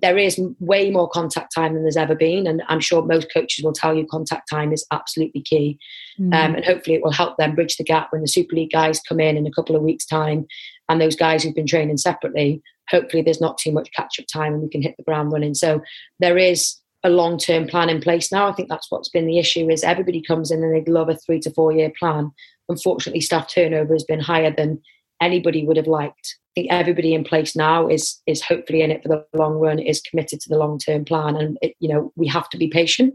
[0.00, 3.64] there is way more contact time than there's ever been, and I'm sure most coaches
[3.64, 5.78] will tell you contact time is absolutely key.
[6.20, 6.34] Mm.
[6.34, 9.00] Um, and hopefully, it will help them bridge the gap when the Super League guys
[9.00, 10.46] come in in a couple of weeks' time,
[10.88, 12.62] and those guys who've been training separately.
[12.90, 15.54] Hopefully, there's not too much catch up time, and we can hit the ground running.
[15.54, 15.80] So
[16.20, 18.48] there is a long term plan in place now.
[18.48, 21.16] I think that's what's been the issue is everybody comes in and they love a
[21.16, 22.32] three to four year plan.
[22.68, 24.82] Unfortunately, staff turnover has been higher than
[25.20, 26.36] anybody would have liked.
[26.50, 29.78] I think everybody in place now is is hopefully in it for the long run,
[29.78, 32.68] is committed to the long term plan, and it, you know we have to be
[32.68, 33.14] patient,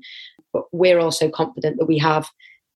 [0.54, 2.30] but we're also confident that we have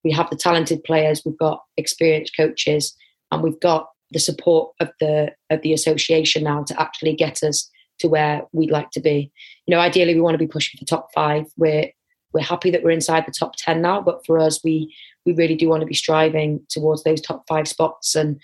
[0.03, 2.95] we have the talented players, we've got experienced coaches,
[3.31, 7.69] and we've got the support of the of the association now to actually get us
[7.99, 9.31] to where we'd like to be.
[9.65, 11.45] You know, ideally we want to be pushing for top five.
[11.57, 11.89] We're
[12.35, 14.93] we're happy that we're inside the top 10 now, but for us, we,
[15.25, 18.13] we really do want to be striving towards those top five spots.
[18.13, 18.41] And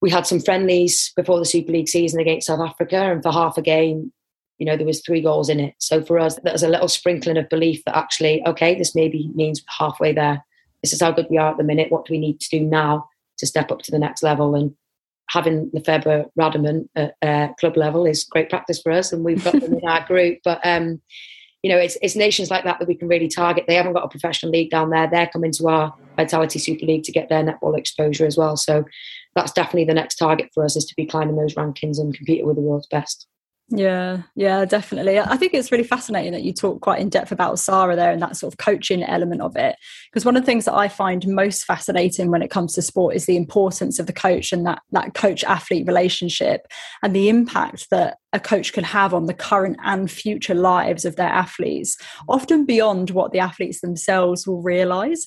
[0.00, 3.56] we had some friendlies before the Super League season against South Africa, and for half
[3.56, 4.12] a game,
[4.58, 5.74] you know, there was three goals in it.
[5.78, 9.62] So for us, there's a little sprinkling of belief that actually, okay, this maybe means
[9.68, 10.44] halfway there.
[10.82, 11.90] This is how good we are at the minute.
[11.90, 14.54] What do we need to do now to step up to the next level?
[14.54, 14.74] And
[15.28, 19.60] having Lefébre Rademan at uh, club level is great practice for us, and we've got
[19.60, 20.38] them in our group.
[20.44, 21.02] But um,
[21.62, 23.64] you know, it's, it's nations like that that we can really target.
[23.66, 25.08] They haven't got a professional league down there.
[25.10, 28.56] They're coming to our Vitality Super League to get their netball exposure as well.
[28.56, 28.84] So
[29.36, 32.46] that's definitely the next target for us is to be climbing those rankings and competing
[32.46, 33.28] with the world's best.
[33.68, 35.18] Yeah, yeah, definitely.
[35.18, 38.22] I think it's really fascinating that you talk quite in depth about Sarah there and
[38.22, 39.74] that sort of coaching element of it.
[40.08, 43.16] Because one of the things that I find most fascinating when it comes to sport
[43.16, 46.68] is the importance of the coach and that that coach athlete relationship
[47.02, 51.16] and the impact that a coach can have on the current and future lives of
[51.16, 51.96] their athletes,
[52.28, 55.26] often beyond what the athletes themselves will realize.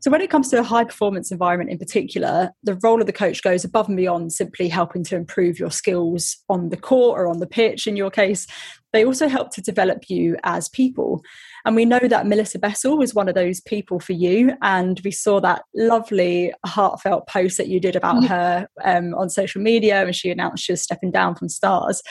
[0.00, 3.12] So, when it comes to a high performance environment in particular, the role of the
[3.12, 7.26] coach goes above and beyond simply helping to improve your skills on the court or
[7.26, 8.46] on the pitch, in your case.
[8.92, 11.22] They also help to develop you as people.
[11.64, 14.52] And we know that Melissa Bessell was one of those people for you.
[14.62, 18.26] And we saw that lovely, heartfelt post that you did about mm-hmm.
[18.26, 22.02] her um, on social media, and she announced she was stepping down from Stars.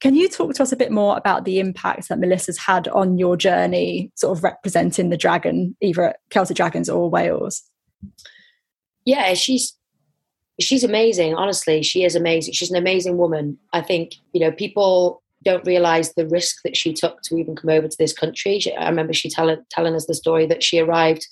[0.00, 3.18] Can you talk to us a bit more about the impact that Melissa's had on
[3.18, 7.62] your journey, sort of representing the dragon, either at Celtic Dragons or Wales?
[9.04, 9.76] Yeah, she's
[10.60, 11.34] she's amazing.
[11.34, 12.54] Honestly, she is amazing.
[12.54, 13.58] She's an amazing woman.
[13.72, 17.70] I think you know people don't realize the risk that she took to even come
[17.70, 18.60] over to this country.
[18.60, 21.26] She, I remember she telling telling us the story that she arrived,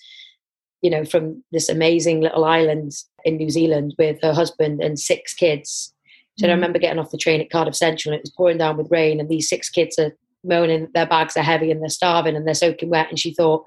[0.83, 2.93] you know, from this amazing little island
[3.25, 5.93] in New Zealand with her husband and six kids
[6.39, 6.51] so mm.
[6.51, 8.91] I remember getting off the train at Cardiff Central and it was pouring down with
[8.91, 10.13] rain and these six kids are
[10.45, 13.09] moaning their bags are heavy and they're starving and they're soaking wet.
[13.09, 13.65] And she thought,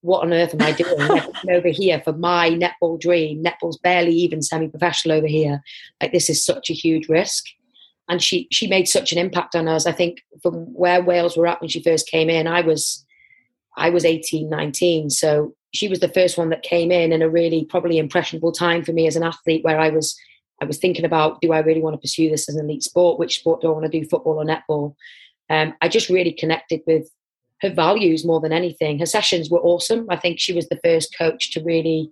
[0.00, 1.20] what on earth am I doing
[1.50, 3.42] over here for my netball dream?
[3.42, 5.62] Netball's barely even semi-professional over here.
[6.00, 7.44] Like this is such a huge risk.
[8.08, 9.86] And she she made such an impact on us.
[9.86, 13.04] I think from where Wales were at when she first came in, I was
[13.76, 15.10] I was 18, 19.
[15.10, 18.82] So she was the first one that came in in a really probably impressionable time
[18.82, 20.18] for me as an athlete where I was
[20.60, 23.18] I was thinking about do I really want to pursue this as an elite sport?
[23.18, 24.94] Which sport do I want to do, football or netball?
[25.50, 27.08] Um, I just really connected with
[27.60, 28.98] her values more than anything.
[28.98, 30.06] Her sessions were awesome.
[30.08, 32.10] I think she was the first coach to really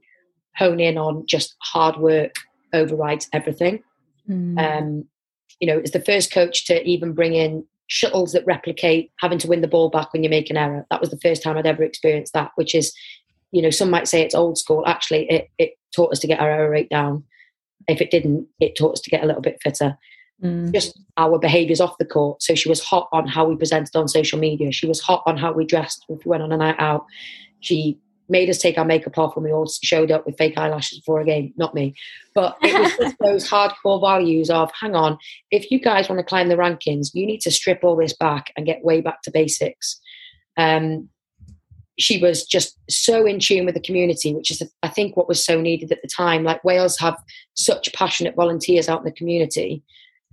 [0.57, 2.35] hone in on just hard work
[2.73, 3.83] overrides everything.
[4.29, 4.59] Mm.
[4.59, 5.05] Um,
[5.61, 9.49] you know, it's the first coach to even bring in shuttles that replicate having to
[9.49, 10.85] win the ball back when you make an error.
[10.91, 12.93] That was the first time I'd ever experienced that, which is,
[13.53, 14.85] you know, some might say it's old school.
[14.87, 17.25] Actually, it, it taught us to get our error rate down.
[17.89, 19.97] If it didn't, it taught us to get a little bit fitter.
[20.43, 20.72] Mm.
[20.72, 22.43] Just our behaviours off the court.
[22.43, 24.72] So she was hot on how we presented on social media.
[24.72, 27.07] She was hot on how we dressed if we went on a night out.
[27.61, 30.99] She made us take our makeup off when we all showed up with fake eyelashes
[30.99, 31.53] before a game.
[31.57, 31.95] Not me,
[32.34, 35.18] but it was just those hardcore values of hang on,
[35.51, 38.53] if you guys want to climb the rankings, you need to strip all this back
[38.57, 40.01] and get way back to basics.
[40.57, 41.09] Um,
[41.99, 45.45] she was just so in tune with the community, which is, I think, what was
[45.45, 46.45] so needed at the time.
[46.45, 47.17] Like Wales have
[47.55, 49.83] such passionate volunteers out in the community.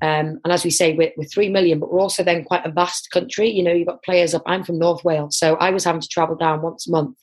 [0.01, 2.71] Um, and as we say, we're, we're, three million, but we're also then quite a
[2.71, 3.49] vast country.
[3.49, 4.43] You know, you've got players up.
[4.45, 7.17] I'm from North Wales, so I was having to travel down once a month,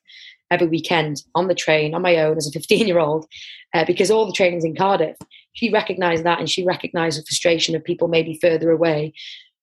[0.51, 3.27] every weekend on the train on my own as a 15 year old,
[3.75, 5.17] uh, because all the training's in Cardiff.
[5.53, 9.13] She recognised that, and she recognised the frustration of people maybe further away.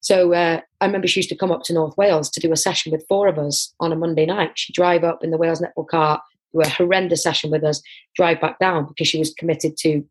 [0.08, 2.56] So uh, I remember she used to come up to North Wales to do a
[2.56, 4.52] session with four of us on a Monday night.
[4.54, 6.22] She'd drive up in the Wales netball car,
[6.54, 7.82] do a horrendous session with us,
[8.16, 10.02] drive back down because she was committed to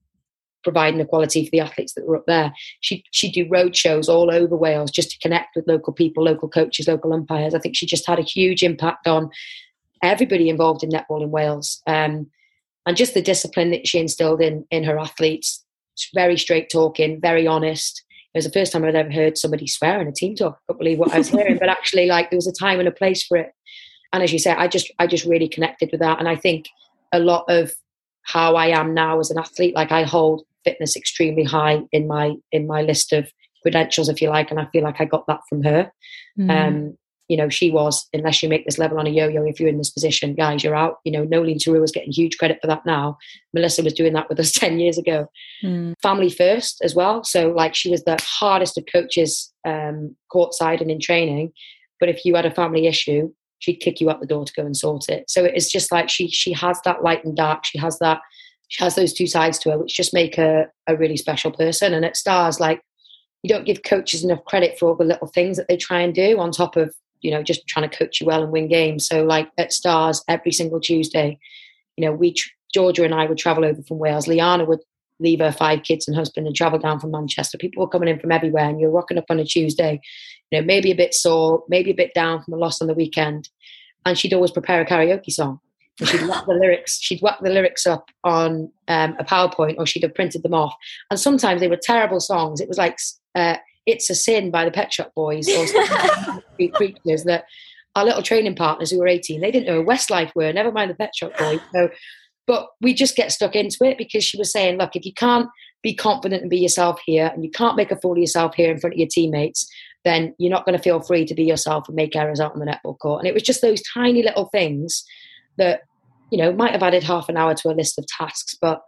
[0.63, 2.53] providing equality for the athletes that were up there.
[2.81, 6.47] She she'd do road shows all over Wales just to connect with local people, local
[6.47, 7.55] coaches, local umpires.
[7.55, 9.31] I think she just had a huge impact on
[10.03, 11.81] everybody involved in netball in Wales.
[11.87, 12.27] Um,
[12.85, 15.65] and just the discipline that she instilled in in her athletes.
[16.13, 18.03] Very straight talking, very honest
[18.37, 20.53] it was the first time I'd ever heard somebody swear in a team talk.
[20.53, 22.87] I couldn't believe what I was hearing, but actually, like there was a time and
[22.87, 23.51] a place for it.
[24.13, 26.67] And as you say, I just I just really connected with that, and I think
[27.11, 27.73] a lot of
[28.23, 32.35] how I am now as an athlete, like I hold fitness extremely high in my
[32.51, 33.31] in my list of
[33.63, 35.91] credentials, if you like, and I feel like I got that from her.
[36.37, 36.51] Mm.
[36.51, 36.97] Um,
[37.27, 39.77] you know, she was, unless you make this level on a yo-yo, if you're in
[39.77, 40.97] this position, guys, you're out.
[41.03, 43.17] You know, Noeline Taurua was getting huge credit for that now.
[43.53, 45.29] Melissa was doing that with us 10 years ago.
[45.63, 45.93] Mm.
[46.01, 47.23] Family first as well.
[47.23, 51.51] So like she was the hardest of coaches um, courtside and in training.
[51.99, 54.65] But if you had a family issue, she'd kick you out the door to go
[54.65, 55.29] and sort it.
[55.29, 57.65] So it's just like she she has that light and dark.
[57.65, 58.21] She has that
[58.67, 61.93] she has those two sides to her, which just make her a really special person.
[61.93, 62.81] And at Stars, like
[63.43, 66.13] you don't give coaches enough credit for all the little things that they try and
[66.13, 69.07] do on top of you know, just trying to coach you well and win games.
[69.07, 71.39] So like at Stars, every single Tuesday,
[71.95, 72.35] you know, we
[72.73, 74.27] Georgia and I would travel over from Wales.
[74.27, 74.79] Liana would
[75.19, 77.57] leave her five kids and husband and travel down from Manchester.
[77.57, 79.99] People were coming in from everywhere, and you're rocking up on a Tuesday,
[80.51, 82.93] you know, maybe a bit sore, maybe a bit down from a loss on the
[82.93, 83.49] weekend,
[84.05, 85.59] and she'd always prepare a karaoke song.
[85.99, 86.99] And she'd whack the lyrics.
[87.01, 90.75] She'd whack the lyrics up on um, a PowerPoint, or she'd have printed them off.
[91.09, 92.61] And sometimes they were terrible songs.
[92.61, 92.99] It was like
[93.33, 93.57] uh,
[93.87, 95.65] "It's a Sin" by the Pet Shop Boys or
[96.73, 97.45] creatures that
[97.95, 100.53] our little training partners who were 18, they didn't know who Westlife were.
[100.53, 101.59] Never mind the Pet Shop Boys.
[101.73, 101.89] So
[102.47, 105.49] but we just get stuck into it because she was saying, look, if you can't
[105.83, 108.71] be confident and be yourself here and you can't make a fool of yourself here
[108.71, 109.69] in front of your teammates,
[110.05, 112.59] then you're not going to feel free to be yourself and make errors out on
[112.59, 113.19] the netball court.
[113.19, 115.03] And it was just those tiny little things
[115.57, 115.81] that,
[116.31, 118.81] you know, might have added half an hour to a list of tasks, but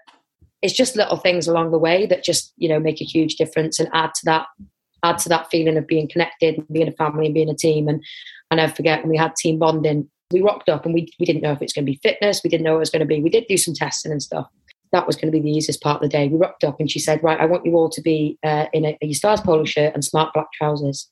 [0.62, 3.78] it's just little things along the way that just, you know, make a huge difference
[3.78, 4.48] and add to that
[5.04, 7.88] add to that feeling of being connected and being a family and being a team.
[7.88, 8.04] And
[8.52, 11.42] I never forget when we had team bonding we rocked up and we, we didn't
[11.42, 12.42] know if it's going to be fitness.
[12.44, 13.22] We didn't know it was going to be.
[13.22, 14.48] We did do some testing and stuff.
[14.92, 16.28] That was going to be the easiest part of the day.
[16.28, 18.86] We rocked up and she said, right, I want you all to be uh, in
[18.86, 21.10] a, a Stars polo shirt and smart black trousers.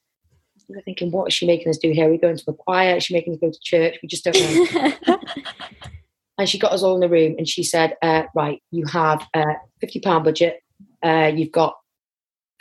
[0.67, 2.07] We were thinking, what is she making us do here?
[2.07, 2.97] Are we going to a choir?
[2.97, 3.97] Is she making us go to church?
[4.01, 5.17] We just don't know.
[6.37, 9.25] and she got us all in the room and she said, uh, right, you have
[9.33, 9.45] a
[9.83, 10.61] £50 budget.
[11.03, 11.75] Uh, you've got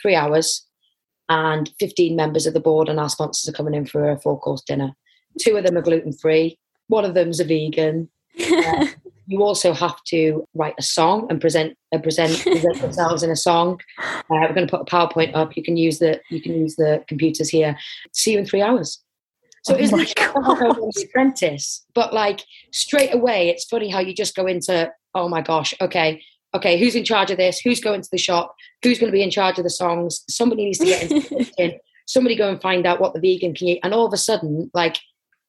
[0.01, 0.66] three hours
[1.29, 4.39] and 15 members of the board and our sponsors are coming in for a four
[4.39, 4.91] course dinner.
[5.39, 6.57] Two of them are gluten free.
[6.87, 8.09] One of them's a vegan.
[8.39, 8.85] Uh,
[9.27, 13.35] you also have to write a song and present uh, present, present yourselves in a
[13.35, 13.79] song.
[13.99, 15.57] Uh, we're going to put a PowerPoint up.
[15.57, 17.77] You can use the you can use the computers here.
[18.13, 19.03] See you in three hours.
[19.63, 24.35] So oh it's like the apprentice, but like straight away, it's funny how you just
[24.35, 26.23] go into oh my gosh, okay,
[26.53, 27.59] okay, who's in charge of this?
[27.59, 28.55] Who's going to the shop?
[28.83, 30.23] Who's going to be in charge of the songs?
[30.29, 31.79] Somebody needs to get into the kitchen.
[32.07, 33.79] Somebody go and find out what the vegan can eat.
[33.83, 34.97] And all of a sudden, like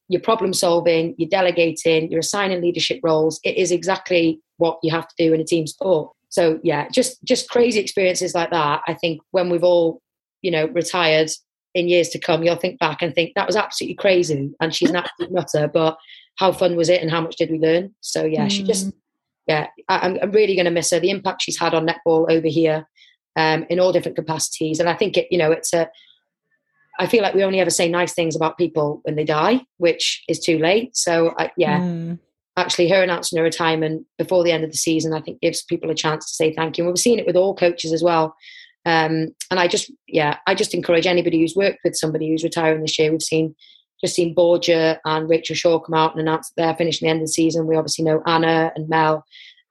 [0.08, 3.40] you're problem solving, you're delegating, you're assigning leadership roles.
[3.44, 6.12] It is exactly what you have to do in a team sport.
[6.30, 8.82] So yeah, just just crazy experiences like that.
[8.86, 10.02] I think when we've all,
[10.42, 11.30] you know, retired
[11.74, 14.90] in years to come, you'll think back and think that was absolutely crazy, and she's
[14.90, 15.68] an absolute nutter.
[15.68, 15.96] But
[16.36, 17.94] how fun was it, and how much did we learn?
[18.00, 18.50] So yeah, mm.
[18.50, 18.92] she just mm.
[19.48, 21.00] Yeah, I, am really going to miss her.
[21.00, 22.86] The impact she's had on netball over here,
[23.34, 25.88] um, in all different capacities, and I think it, you know, it's a
[26.98, 30.22] I feel like we only ever say nice things about people when they die, which
[30.28, 30.96] is too late.
[30.96, 32.18] So, I, yeah, mm.
[32.56, 35.90] actually, her announcing her retirement before the end of the season, I think gives people
[35.90, 36.84] a chance to say thank you.
[36.84, 38.34] And we've seen it with all coaches as well.
[38.84, 42.80] Um, and I just, yeah, I just encourage anybody who's worked with somebody who's retiring
[42.80, 43.12] this year.
[43.12, 43.54] We've seen
[44.00, 47.20] just seen Borger and Rachel Shaw come out and announce that they're finishing the end
[47.20, 47.66] of the season.
[47.66, 49.24] We obviously know Anna and Mel.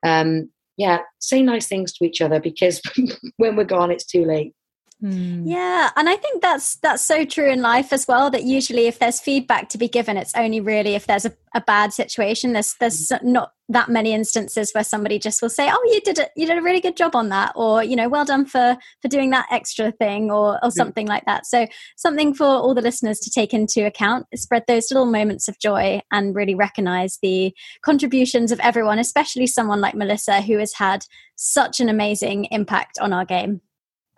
[0.04, 2.80] Um, yeah, say nice things to each other because
[3.36, 4.54] when we're gone, it's too late.
[5.00, 5.46] Hmm.
[5.46, 8.30] Yeah, and I think that's that's so true in life as well.
[8.30, 11.60] That usually, if there's feedback to be given, it's only really if there's a, a
[11.60, 12.52] bad situation.
[12.52, 13.22] There's there's mm.
[13.22, 16.30] not that many instances where somebody just will say, "Oh, you did it.
[16.34, 19.06] You did a really good job on that," or you know, "Well done for for
[19.06, 21.46] doing that extra thing," or or something like that.
[21.46, 24.26] So something for all the listeners to take into account.
[24.34, 29.80] Spread those little moments of joy and really recognize the contributions of everyone, especially someone
[29.80, 31.04] like Melissa who has had
[31.36, 33.60] such an amazing impact on our game.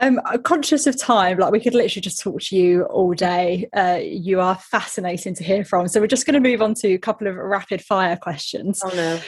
[0.00, 1.38] I'm conscious of time.
[1.38, 3.68] Like we could literally just talk to you all day.
[3.74, 5.88] Uh, you are fascinating to hear from.
[5.88, 8.80] So we're just going to move on to a couple of rapid fire questions.
[8.82, 9.20] Oh no.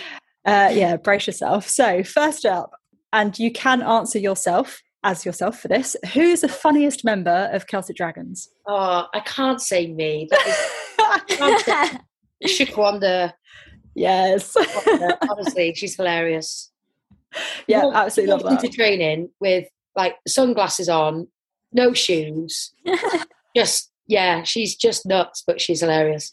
[0.44, 1.68] Uh, yeah, brace yourself.
[1.68, 2.72] So first up,
[3.12, 5.96] and you can answer yourself as yourself for this.
[6.14, 8.48] Who's the funniest member of Celtic Dragons?
[8.66, 10.28] Oh, I can't say me.
[12.44, 13.32] Shaquanda.
[13.94, 14.56] Yes.
[15.28, 16.70] Honestly, she's hilarious.
[17.66, 18.60] Yeah, absolutely love that.
[18.60, 21.28] To training with like sunglasses on,
[21.72, 22.72] no shoes.
[23.56, 26.32] just yeah, she's just nuts, but she's hilarious.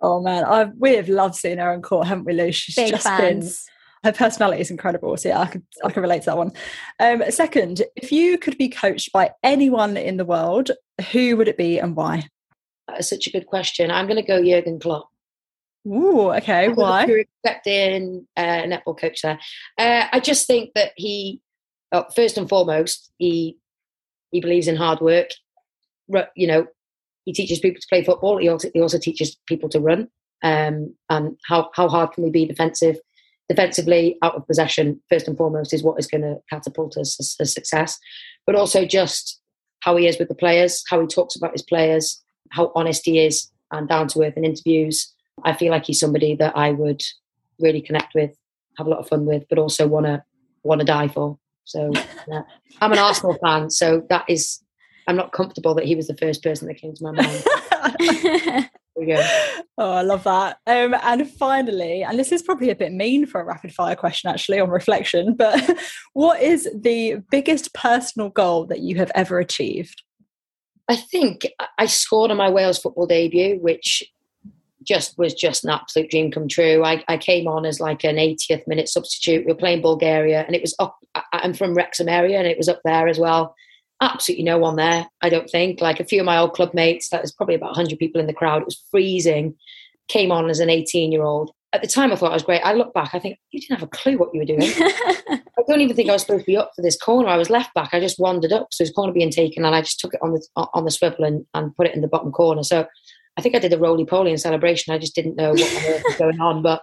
[0.00, 2.52] Oh man, I've, we have loved seeing her on court, haven't we, Lou?
[2.52, 3.64] She's Big just fans.
[3.64, 3.74] been
[4.04, 5.16] her personality is incredible.
[5.16, 6.52] So yeah, I could I can relate to that one.
[7.00, 10.70] Um, second, if you could be coached by anyone in the world,
[11.12, 12.28] who would it be and why?
[12.86, 13.90] That is such a good question.
[13.90, 15.08] I'm going to go Jurgen Klopp.
[15.86, 16.68] Ooh, okay.
[16.68, 17.04] Why?
[17.04, 19.38] Expecting uh, netball coach there.
[19.78, 21.40] Uh, I just think that he
[21.92, 23.58] uh, first and foremost, he
[24.30, 25.30] he believes in hard work.
[26.36, 26.66] You know,
[27.24, 28.38] he teaches people to play football.
[28.38, 30.08] He also he also teaches people to run.
[30.42, 32.98] Um, and how how hard can we be defensive?
[33.48, 37.34] Defensively, out of possession, first and foremost, is what is going to catapult us as,
[37.40, 37.98] as success.
[38.46, 39.40] But also just
[39.80, 43.20] how he is with the players, how he talks about his players, how honest he
[43.20, 45.14] is, and down to earth in interviews.
[45.44, 47.02] I feel like he's somebody that I would
[47.58, 48.36] really connect with,
[48.76, 50.22] have a lot of fun with, but also want to
[50.62, 51.38] want to die for.
[51.68, 51.90] So
[52.26, 52.42] yeah.
[52.80, 54.62] I'm an Arsenal fan, so that is
[55.06, 58.70] I'm not comfortable that he was the first person that came to my mind.
[59.76, 60.58] Oh, I love that.
[60.66, 64.30] Um, and finally, and this is probably a bit mean for a rapid fire question,
[64.30, 65.78] actually, on reflection, but
[66.14, 70.02] what is the biggest personal goal that you have ever achieved?
[70.88, 71.46] I think
[71.78, 74.02] I scored on my Wales football debut, which
[74.88, 76.82] just was just an absolute dream come true.
[76.82, 79.44] I, I came on as like an 80th minute substitute.
[79.44, 80.96] We were playing Bulgaria, and it was up.
[81.32, 83.54] I'm from Wrexham area, and it was up there as well.
[84.00, 85.06] Absolutely no one there.
[85.20, 85.80] I don't think.
[85.80, 87.10] Like a few of my old club mates.
[87.10, 88.62] That was probably about 100 people in the crowd.
[88.62, 89.54] It was freezing.
[90.08, 91.52] Came on as an 18 year old.
[91.74, 92.62] At the time, I thought I was great.
[92.62, 94.62] I look back, I think you didn't have a clue what you were doing.
[95.28, 97.28] I don't even think I was supposed to be up for this corner.
[97.28, 97.90] I was left back.
[97.92, 98.68] I just wandered up.
[98.72, 101.26] So his corner being taken, and I just took it on the on the swivel
[101.26, 102.62] and, and put it in the bottom corner.
[102.62, 102.86] So
[103.38, 104.92] I think I did a roly poly in celebration.
[104.92, 106.60] I just didn't know what was going on.
[106.60, 106.82] But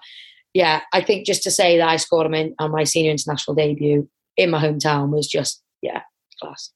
[0.53, 3.55] yeah, I think just to say that I scored him in on my senior international
[3.55, 6.01] debut in my hometown was just yeah
[6.41, 6.71] class.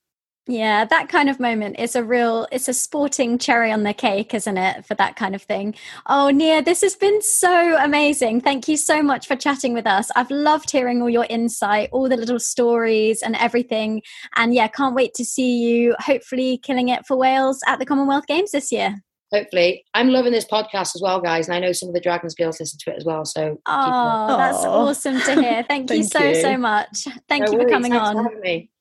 [0.48, 4.34] Yeah, that kind of moment is a real, it's a sporting cherry on the cake,
[4.34, 5.76] isn't it, for that kind of thing?
[6.08, 8.42] Oh, Nia, this has been so amazing.
[8.42, 10.10] Thank you so much for chatting with us.
[10.16, 14.02] I've loved hearing all your insight, all the little stories and everything.
[14.38, 18.26] And yeah, can't wait to see you hopefully killing it for Wales at the Commonwealth
[18.26, 19.04] Games this year.
[19.32, 19.86] Hopefully.
[19.94, 21.48] I'm loving this podcast as well, guys.
[21.48, 23.26] And I know some of the Dragons girls listen to it as well.
[23.26, 25.64] So, oh, that's awesome to hear.
[25.68, 26.42] Thank, Thank you so, you.
[26.42, 27.08] so much.
[27.28, 28.30] Thank no you for coming Thanks on.
[28.30, 28.72] For me.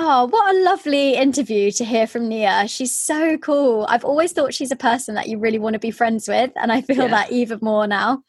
[0.00, 2.66] Oh, what a lovely interview to hear from Nia.
[2.66, 3.84] She's so cool.
[3.90, 6.72] I've always thought she's a person that you really want to be friends with, and
[6.72, 7.08] I feel yeah.
[7.08, 8.22] that even more now.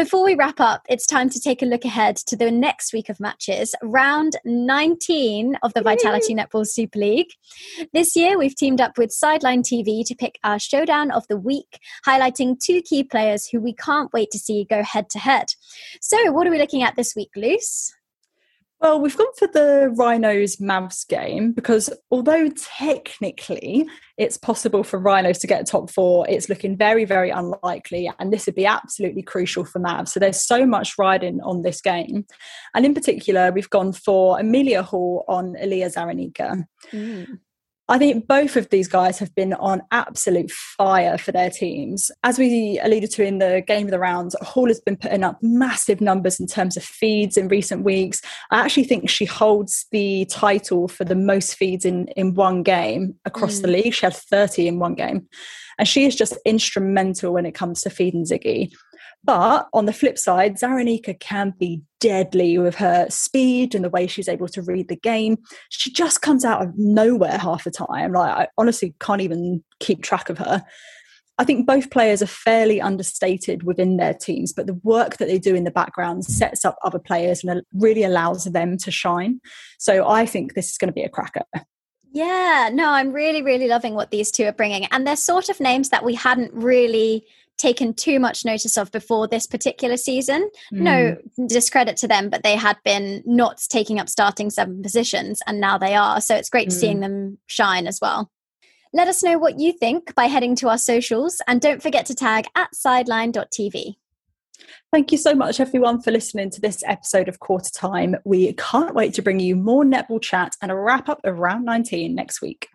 [0.00, 3.10] Before we wrap up, it's time to take a look ahead to the next week
[3.10, 7.28] of matches, round 19 of the Vitality Netball Super League.
[7.92, 11.80] This year, we've teamed up with Sideline TV to pick our showdown of the week,
[12.06, 15.48] highlighting two key players who we can't wait to see go head to head.
[16.00, 17.92] So, what are we looking at this week, Luce?
[18.80, 25.38] Well, we've gone for the Rhinos Mavs game because although technically it's possible for Rhinos
[25.40, 28.10] to get top four, it's looking very, very unlikely.
[28.18, 30.08] And this would be absolutely crucial for Mavs.
[30.08, 32.24] So there's so much riding on this game.
[32.74, 36.64] And in particular, we've gone for Amelia Hall on Ilia Zaranika.
[36.90, 37.38] Mm.
[37.90, 42.12] I think both of these guys have been on absolute fire for their teams.
[42.22, 45.38] As we alluded to in the game of the rounds, Hall has been putting up
[45.42, 48.22] massive numbers in terms of feeds in recent weeks.
[48.52, 53.16] I actually think she holds the title for the most feeds in, in one game
[53.24, 53.62] across mm.
[53.62, 53.94] the league.
[53.94, 55.26] She had 30 in one game.
[55.76, 58.70] And she is just instrumental when it comes to feeding Sigi.
[59.22, 64.06] But on the flip side, Zaranika can be deadly with her speed and the way
[64.06, 65.36] she's able to read the game.
[65.68, 68.12] She just comes out of nowhere half the time.
[68.12, 70.64] Like I honestly can't even keep track of her.
[71.40, 75.38] I think both players are fairly understated within their teams, but the work that they
[75.38, 79.40] do in the background sets up other players and really allows them to shine.
[79.78, 81.44] So I think this is going to be a cracker.
[82.12, 84.84] Yeah, no, I'm really, really loving what these two are bringing.
[84.86, 87.24] And they're sort of names that we hadn't really
[87.60, 90.50] taken too much notice of before this particular season.
[90.72, 90.80] Mm.
[90.80, 95.60] No discredit to them, but they had been not taking up starting seven positions and
[95.60, 96.20] now they are.
[96.20, 96.72] So it's great mm.
[96.72, 98.30] seeing them shine as well.
[98.92, 102.14] Let us know what you think by heading to our socials and don't forget to
[102.14, 103.94] tag at sideline.tv.
[104.92, 108.16] Thank you so much, everyone, for listening to this episode of Quarter Time.
[108.24, 111.64] We can't wait to bring you more netball chat and a wrap up of round
[111.64, 112.68] 19 next week.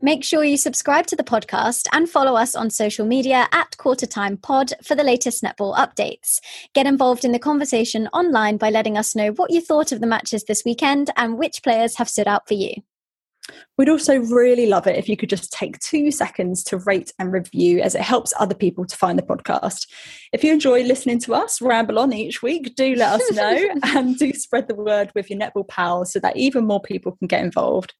[0.00, 4.06] Make sure you subscribe to the podcast and follow us on social media at Quarter
[4.06, 6.40] Time Pod for the latest netball updates.
[6.74, 10.06] Get involved in the conversation online by letting us know what you thought of the
[10.06, 12.74] matches this weekend and which players have stood out for you.
[13.78, 17.32] We'd also really love it if you could just take two seconds to rate and
[17.32, 19.86] review as it helps other people to find the podcast.
[20.32, 24.16] If you enjoy listening to us ramble on each week, do let us know and
[24.16, 27.44] do spread the word with your netball pals so that even more people can get
[27.44, 27.94] involved.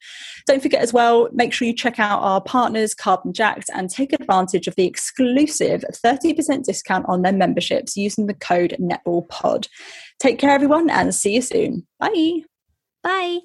[0.46, 4.12] Don't forget as well, make sure you check out our partners, Carbon Jacks, and take
[4.12, 9.68] advantage of the exclusive 30% discount on their memberships using the code NetballPod.
[10.18, 11.86] Take care, everyone, and see you soon.
[11.98, 12.42] Bye.
[13.02, 13.40] Bye.